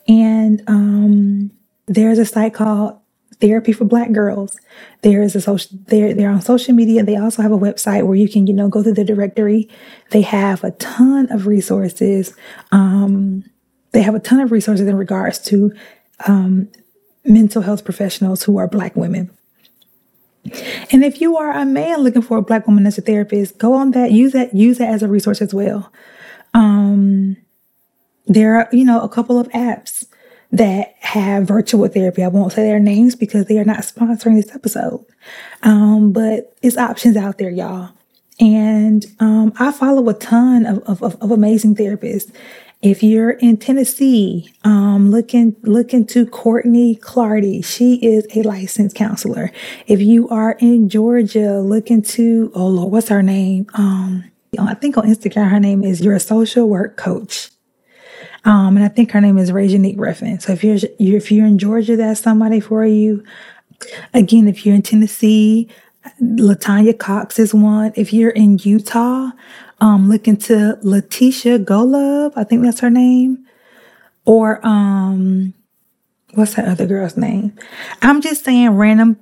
And 0.06 0.62
um, 0.68 1.50
there's 1.86 2.20
a 2.20 2.24
site 2.24 2.54
called 2.54 2.96
Therapy 3.40 3.72
for 3.72 3.84
Black 3.84 4.12
Girls. 4.12 4.56
There 5.00 5.20
is 5.20 5.34
a 5.34 5.40
social. 5.40 5.76
They're 5.88 6.14
they're 6.14 6.30
on 6.30 6.42
social 6.42 6.74
media. 6.74 7.02
They 7.02 7.16
also 7.16 7.42
have 7.42 7.50
a 7.50 7.58
website 7.58 8.06
where 8.06 8.14
you 8.14 8.28
can 8.28 8.46
you 8.46 8.54
know 8.54 8.68
go 8.68 8.84
through 8.84 8.94
the 8.94 9.04
directory. 9.04 9.68
They 10.12 10.22
have 10.22 10.62
a 10.62 10.70
ton 10.70 11.26
of 11.32 11.48
resources. 11.48 12.36
Um, 12.70 13.42
they 13.90 14.02
have 14.02 14.14
a 14.14 14.20
ton 14.20 14.38
of 14.38 14.52
resources 14.52 14.86
in 14.86 14.94
regards 14.94 15.40
to 15.46 15.72
um, 16.28 16.68
mental 17.24 17.62
health 17.62 17.84
professionals 17.84 18.44
who 18.44 18.58
are 18.58 18.68
Black 18.68 18.94
women. 18.94 19.36
And 20.90 21.04
if 21.04 21.20
you 21.20 21.36
are 21.36 21.52
a 21.52 21.64
man 21.64 22.00
looking 22.00 22.22
for 22.22 22.38
a 22.38 22.42
Black 22.42 22.66
woman 22.66 22.86
as 22.86 22.98
a 22.98 23.02
therapist, 23.02 23.58
go 23.58 23.74
on 23.74 23.92
that. 23.92 24.12
Use 24.12 24.32
that. 24.32 24.54
Use 24.54 24.78
that 24.78 24.90
as 24.90 25.02
a 25.02 25.08
resource 25.08 25.40
as 25.42 25.54
well. 25.54 25.92
Um, 26.54 27.36
there 28.26 28.56
are 28.56 28.68
you 28.72 28.84
know 28.84 29.00
a 29.00 29.08
couple 29.08 29.38
of 29.38 29.48
apps 29.48 30.06
that 30.52 30.94
have 31.00 31.44
virtual 31.44 31.88
therapy. 31.88 32.22
I 32.22 32.28
won't 32.28 32.52
say 32.52 32.62
their 32.62 32.78
names 32.78 33.16
because 33.16 33.46
they 33.46 33.58
are 33.58 33.64
not 33.64 33.78
sponsoring 33.78 34.36
this 34.36 34.54
episode. 34.54 35.04
Um, 35.62 36.12
but 36.12 36.54
it's 36.62 36.76
options 36.76 37.16
out 37.16 37.38
there, 37.38 37.50
y'all. 37.50 37.90
And 38.38 39.06
um, 39.18 39.52
I 39.58 39.72
follow 39.72 40.08
a 40.08 40.14
ton 40.14 40.66
of, 40.66 40.82
of, 41.02 41.02
of, 41.22 41.30
amazing 41.30 41.76
therapists. 41.76 42.34
If 42.82 43.02
you're 43.02 43.30
in 43.30 43.58
Tennessee, 43.58 44.52
um, 44.64 45.08
look, 45.10 45.34
in, 45.34 45.54
look 45.62 45.94
into 45.94 46.26
Courtney 46.26 46.96
Clardy. 46.96 47.64
She 47.64 47.94
is 48.04 48.26
a 48.34 48.42
licensed 48.42 48.96
counselor. 48.96 49.52
If 49.86 50.00
you 50.00 50.28
are 50.30 50.56
in 50.58 50.88
Georgia, 50.88 51.60
look 51.60 51.90
into, 51.92 52.50
oh 52.56 52.66
Lord, 52.66 52.90
what's 52.90 53.08
her 53.08 53.22
name? 53.22 53.66
Um, 53.74 54.24
I 54.58 54.74
think 54.74 54.98
on 54.98 55.04
Instagram, 55.04 55.48
her 55.48 55.60
name 55.60 55.84
is 55.84 56.00
Your 56.00 56.18
Social 56.18 56.68
Work 56.68 56.96
Coach. 56.96 57.50
Um, 58.44 58.76
and 58.76 58.84
I 58.84 58.88
think 58.88 59.12
her 59.12 59.20
name 59.20 59.38
is 59.38 59.52
Rajanique 59.52 59.98
Ruffin. 59.98 60.40
So 60.40 60.52
if 60.52 60.64
you're 60.64 60.78
if 60.98 61.30
you're 61.30 61.46
in 61.46 61.58
Georgia, 61.58 61.96
that's 61.96 62.20
somebody 62.20 62.58
for 62.58 62.84
you. 62.84 63.22
Again, 64.12 64.48
if 64.48 64.66
you're 64.66 64.74
in 64.74 64.82
Tennessee, 64.82 65.68
Latanya 66.20 66.98
Cox 66.98 67.38
is 67.38 67.54
one. 67.54 67.92
If 67.94 68.12
you're 68.12 68.30
in 68.30 68.58
Utah, 68.58 69.30
um, 69.82 70.08
look 70.08 70.28
into 70.28 70.78
Letitia 70.82 71.58
Golub. 71.58 72.34
I 72.36 72.44
think 72.44 72.62
that's 72.62 72.78
her 72.80 72.88
name. 72.88 73.44
Or 74.24 74.64
um, 74.64 75.54
what's 76.34 76.54
that 76.54 76.68
other 76.68 76.86
girl's 76.86 77.16
name? 77.16 77.58
I'm 78.00 78.20
just 78.20 78.44
saying 78.44 78.70
random, 78.70 79.18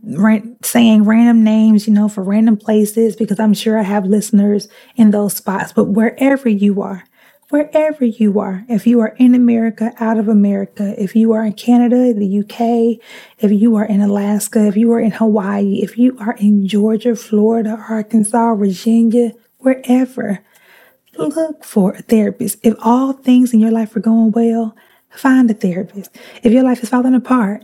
saying 0.63 1.05
random 1.05 1.43
names, 1.43 1.89
you 1.89 1.95
know, 1.95 2.11
for 2.11 2.23
random 2.23 2.59
places 2.59 3.17
because 3.17 3.41
I'm 3.41 3.55
sure 3.55 3.79
I 3.79 3.85
have 3.85 4.05
listeners 4.05 4.69
in 4.97 5.13
those 5.13 5.35
spots. 5.35 5.73
But 5.73 5.85
wherever 5.85 6.51
you 6.51 6.83
are, 6.83 7.05
wherever 7.49 8.05
you 8.05 8.39
are, 8.39 8.67
if 8.69 8.87
you 8.87 9.01
are 9.01 9.15
in 9.17 9.35
America, 9.35 9.95
out 9.99 10.19
of 10.19 10.29
America, 10.29 10.95
if 11.03 11.17
you 11.17 11.33
are 11.33 11.43
in 11.43 11.55
Canada, 11.55 12.13
the 12.13 12.41
UK, 12.41 13.03
if 13.39 13.51
you 13.51 13.77
are 13.77 13.87
in 13.87 14.03
Alaska, 14.03 14.67
if 14.67 14.77
you 14.77 14.93
are 14.93 15.01
in 15.01 15.13
Hawaii, 15.13 15.81
if 15.83 15.97
you 15.97 16.19
are 16.21 16.37
in 16.39 16.69
Georgia, 16.69 17.17
Florida, 17.17 17.83
Arkansas, 17.89 18.57
Virginia, 18.57 19.33
wherever, 19.61 20.41
look 21.17 21.65
for 21.65 21.93
a 21.93 22.03
therapist. 22.03 22.59
If 22.63 22.75
all 22.81 23.13
things 23.13 23.53
in 23.53 23.61
your 23.61 23.71
life 23.71 23.95
are 23.97 24.01
going 24.01 24.33
well, 24.33 24.77
find 25.11 25.51
a 25.51 25.55
therapist. 25.55 26.17
If 26.43 26.53
your 26.53 26.63
life 26.63 26.83
is 26.83 26.89
falling 26.89 27.15
apart, 27.15 27.63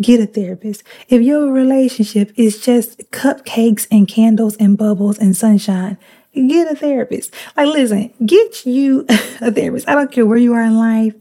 get 0.00 0.20
a 0.20 0.26
therapist. 0.26 0.82
If 1.08 1.22
your 1.22 1.52
relationship 1.52 2.32
is 2.36 2.60
just 2.60 2.98
cupcakes 3.10 3.86
and 3.90 4.08
candles 4.08 4.56
and 4.56 4.76
bubbles 4.76 5.18
and 5.18 5.36
sunshine, 5.36 5.98
get 6.34 6.70
a 6.70 6.76
therapist. 6.76 7.34
Like, 7.56 7.68
listen, 7.68 8.12
get 8.24 8.66
you 8.66 9.06
a 9.40 9.50
therapist. 9.50 9.88
I 9.88 9.94
don't 9.94 10.12
care 10.12 10.26
where 10.26 10.38
you 10.38 10.52
are 10.54 10.62
in 10.62 10.78
life. 10.78 11.14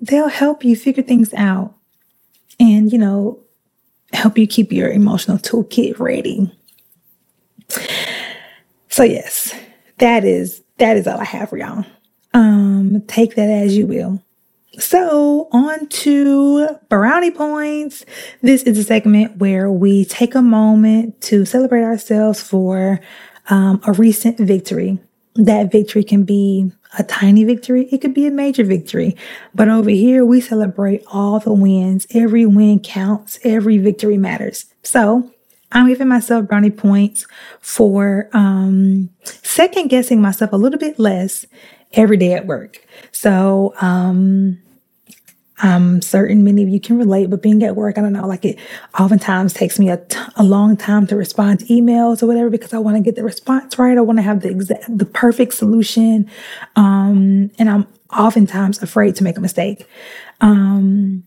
They'll 0.00 0.28
help 0.28 0.64
you 0.64 0.76
figure 0.76 1.02
things 1.02 1.32
out 1.34 1.74
and, 2.60 2.92
you 2.92 2.98
know, 2.98 3.40
help 4.12 4.38
you 4.38 4.46
keep 4.46 4.72
your 4.72 4.90
emotional 4.90 5.38
toolkit 5.38 5.98
ready. 5.98 6.52
So 8.94 9.02
yes, 9.02 9.52
that 9.98 10.24
is 10.24 10.62
that 10.78 10.96
is 10.96 11.08
all 11.08 11.18
I 11.18 11.24
have 11.24 11.50
for 11.50 11.58
y'all. 11.58 11.84
Um, 12.32 13.02
take 13.08 13.34
that 13.34 13.50
as 13.50 13.76
you 13.76 13.88
will. 13.88 14.22
So, 14.78 15.48
on 15.50 15.88
to 15.88 16.68
brownie 16.88 17.32
points. 17.32 18.04
This 18.42 18.62
is 18.62 18.78
a 18.78 18.84
segment 18.84 19.38
where 19.38 19.68
we 19.68 20.04
take 20.04 20.36
a 20.36 20.42
moment 20.42 21.20
to 21.22 21.44
celebrate 21.44 21.82
ourselves 21.82 22.40
for 22.40 23.00
um, 23.50 23.80
a 23.84 23.92
recent 23.94 24.38
victory. 24.38 25.00
That 25.34 25.72
victory 25.72 26.04
can 26.04 26.22
be 26.22 26.70
a 26.96 27.02
tiny 27.02 27.42
victory, 27.42 27.88
it 27.90 27.98
could 27.98 28.14
be 28.14 28.28
a 28.28 28.30
major 28.30 28.62
victory. 28.62 29.16
But 29.56 29.68
over 29.68 29.90
here, 29.90 30.24
we 30.24 30.40
celebrate 30.40 31.02
all 31.08 31.40
the 31.40 31.52
wins. 31.52 32.06
Every 32.14 32.46
win 32.46 32.78
counts, 32.78 33.40
every 33.42 33.78
victory 33.78 34.18
matters. 34.18 34.66
So, 34.84 35.33
I'm 35.72 35.88
giving 35.88 36.08
myself 36.08 36.46
brownie 36.46 36.70
points 36.70 37.26
for 37.60 38.28
um, 38.32 39.10
second 39.24 39.88
guessing 39.88 40.20
myself 40.20 40.52
a 40.52 40.56
little 40.56 40.78
bit 40.78 40.98
less 40.98 41.46
every 41.92 42.16
day 42.16 42.32
at 42.34 42.46
work. 42.46 42.84
So, 43.12 43.74
um, 43.80 44.58
I'm 45.58 46.02
certain 46.02 46.42
many 46.42 46.62
of 46.64 46.68
you 46.68 46.80
can 46.80 46.98
relate, 46.98 47.30
but 47.30 47.40
being 47.40 47.62
at 47.62 47.76
work, 47.76 47.96
I 47.96 48.00
don't 48.00 48.12
know, 48.12 48.26
like 48.26 48.44
it 48.44 48.58
oftentimes 48.98 49.52
takes 49.52 49.78
me 49.78 49.88
a, 49.88 49.98
t- 49.98 50.18
a 50.36 50.42
long 50.42 50.76
time 50.76 51.06
to 51.06 51.16
respond 51.16 51.60
to 51.60 51.66
emails 51.66 52.22
or 52.22 52.26
whatever 52.26 52.50
because 52.50 52.74
I 52.74 52.78
want 52.78 52.96
to 52.96 53.02
get 53.02 53.14
the 53.14 53.22
response 53.22 53.78
right. 53.78 53.96
I 53.96 54.00
want 54.00 54.18
to 54.18 54.22
have 54.22 54.40
the 54.40 54.50
exact, 54.50 54.98
the 54.98 55.04
perfect 55.04 55.54
solution. 55.54 56.28
Um, 56.74 57.52
and 57.58 57.70
I'm 57.70 57.86
oftentimes 58.12 58.82
afraid 58.82 59.14
to 59.16 59.24
make 59.24 59.36
a 59.36 59.40
mistake. 59.40 59.88
Um, 60.40 61.22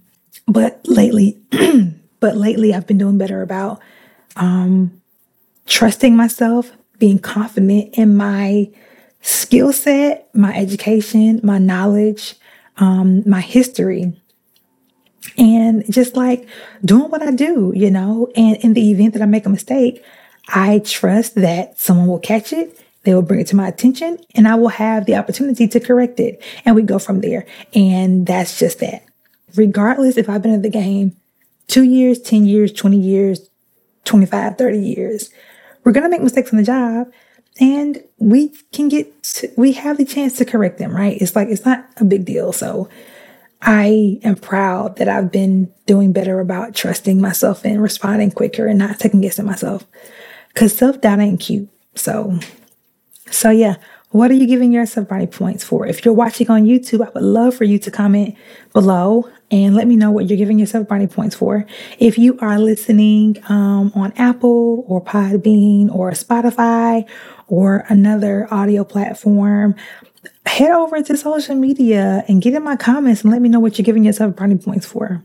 but 0.45 0.81
lately, 0.85 1.39
but 2.19 2.35
lately 2.35 2.73
I've 2.73 2.85
been 2.85 2.97
doing 2.97 3.17
better 3.17 3.41
about, 3.41 3.79
um, 4.37 5.01
trusting 5.65 6.15
myself, 6.15 6.71
being 6.99 7.19
confident 7.19 7.95
in 7.97 8.17
my 8.17 8.69
skill 9.21 9.73
set, 9.73 10.33
my 10.33 10.55
education, 10.55 11.39
my 11.43 11.57
knowledge, 11.57 12.35
um, 12.77 13.23
my 13.27 13.41
history 13.41 14.13
and 15.37 15.83
just 15.91 16.15
like 16.15 16.47
doing 16.83 17.09
what 17.09 17.21
I 17.21 17.31
do, 17.31 17.71
you 17.75 17.91
know. 17.91 18.31
And 18.35 18.57
in 18.57 18.73
the 18.73 18.91
event 18.91 19.13
that 19.13 19.21
I 19.21 19.25
make 19.25 19.45
a 19.45 19.49
mistake, 19.49 20.03
I 20.47 20.79
trust 20.79 21.35
that 21.35 21.79
someone 21.79 22.07
will 22.07 22.19
catch 22.19 22.53
it, 22.53 22.79
they 23.03 23.13
will 23.13 23.21
bring 23.21 23.41
it 23.41 23.47
to 23.47 23.55
my 23.55 23.67
attention, 23.67 24.17
and 24.35 24.47
I 24.47 24.55
will 24.55 24.69
have 24.69 25.05
the 25.05 25.15
opportunity 25.15 25.67
to 25.67 25.79
correct 25.79 26.19
it. 26.19 26.41
And 26.65 26.75
we 26.75 26.81
go 26.81 26.99
from 26.99 27.21
there. 27.21 27.45
And 27.73 28.25
that's 28.25 28.59
just 28.59 28.79
that. 28.79 29.03
Regardless 29.55 30.17
if 30.17 30.29
I've 30.29 30.41
been 30.41 30.53
in 30.53 30.61
the 30.61 30.69
game 30.69 31.15
two 31.67 31.83
years, 31.83 32.19
10 32.19 32.45
years, 32.45 32.71
20 32.71 32.97
years, 32.97 33.46
25, 34.07 34.57
30 34.57 34.79
years, 34.79 35.29
we're 35.83 35.91
going 35.91 36.03
to 36.03 36.09
make 36.09 36.21
mistakes 36.21 36.51
on 36.51 36.57
the 36.57 36.63
job. 36.63 37.11
and 37.59 38.03
we 38.19 38.49
can 38.71 38.87
get 38.87 39.23
to, 39.23 39.49
we 39.57 39.71
have 39.73 39.97
the 39.97 40.05
chance 40.05 40.37
to 40.37 40.45
correct 40.45 40.77
them, 40.77 40.95
right? 40.95 41.17
It's 41.21 41.35
like 41.35 41.47
it's 41.49 41.65
not 41.65 41.87
a 41.97 42.05
big 42.05 42.25
deal. 42.25 42.51
So 42.53 42.89
I 43.61 44.19
am 44.23 44.35
proud 44.35 44.97
that 44.97 45.07
I've 45.07 45.31
been 45.31 45.73
doing 45.87 46.13
better 46.13 46.39
about 46.39 46.75
trusting 46.75 47.19
myself 47.19 47.65
and 47.65 47.81
responding 47.81 48.31
quicker 48.31 48.67
and 48.67 48.77
not 48.77 48.99
second 48.99 49.21
guessing 49.21 49.45
myself. 49.45 49.85
Cause 50.55 50.73
self 50.73 51.01
doubt 51.01 51.19
ain't 51.19 51.39
cute. 51.39 51.69
So, 51.95 52.39
so 53.31 53.49
yeah, 53.49 53.77
what 54.11 54.31
are 54.31 54.35
you 54.35 54.47
giving 54.47 54.71
yourself 54.71 55.07
brownie 55.07 55.27
points 55.27 55.63
for? 55.63 55.85
If 55.85 56.05
you're 56.05 56.13
watching 56.13 56.49
on 56.49 56.63
YouTube, 56.63 57.05
I 57.05 57.09
would 57.09 57.23
love 57.23 57.55
for 57.55 57.65
you 57.65 57.77
to 57.79 57.91
comment 57.91 58.35
below 58.73 59.29
and 59.51 59.75
let 59.75 59.87
me 59.87 59.95
know 59.95 60.11
what 60.11 60.29
you're 60.29 60.37
giving 60.37 60.59
yourself 60.59 60.87
brownie 60.87 61.07
points 61.07 61.35
for. 61.35 61.65
If 61.99 62.17
you 62.17 62.37
are 62.39 62.57
listening 62.57 63.37
um, 63.49 63.91
on 63.95 64.13
Apple 64.15 64.85
or 64.87 65.03
Podbean 65.03 65.93
or 65.93 66.11
Spotify 66.11 67.07
or 67.47 67.85
another 67.89 68.47
audio 68.49 68.83
platform, 68.83 69.75
head 70.45 70.71
over 70.71 71.01
to 71.01 71.17
social 71.17 71.55
media 71.55 72.23
and 72.27 72.41
get 72.41 72.53
in 72.53 72.63
my 72.63 72.75
comments 72.77 73.23
and 73.23 73.31
let 73.31 73.41
me 73.41 73.49
know 73.49 73.59
what 73.59 73.77
you're 73.77 73.85
giving 73.85 74.05
yourself 74.05 74.35
brownie 74.35 74.57
points 74.57 74.85
for. 74.85 75.21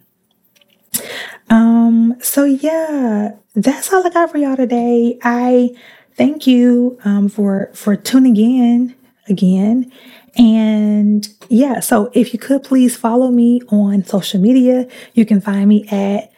Um, 1.51 2.16
so 2.20 2.45
yeah, 2.45 3.33
that's 3.55 3.93
all 3.93 4.07
I 4.07 4.11
got 4.11 4.30
for 4.30 4.39
y'all 4.39 4.57
today. 4.57 5.18
I 5.22 5.70
thank 6.17 6.47
you 6.47 6.99
um, 7.05 7.29
for 7.29 7.71
for 7.75 7.97
tuning 7.97 8.37
in 8.37 8.95
again. 9.29 9.93
And 10.37 11.29
yeah, 11.49 11.81
so 11.81 12.11
if 12.15 12.33
you 12.33 12.39
could 12.39 12.63
please 12.65 12.97
follow 12.97 13.31
me 13.31 13.61
on 13.69 14.05
social 14.05 14.41
media, 14.41 14.89
you 15.15 15.27
can 15.27 15.41
find 15.41 15.69
me 15.69 15.87
at 15.91 16.33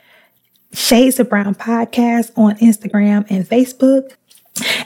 Shades 0.72 1.20
of 1.20 1.28
Brown 1.28 1.54
Podcast 1.54 2.32
on 2.36 2.56
Instagram 2.56 3.24
and 3.30 3.48
Facebook. 3.48 4.16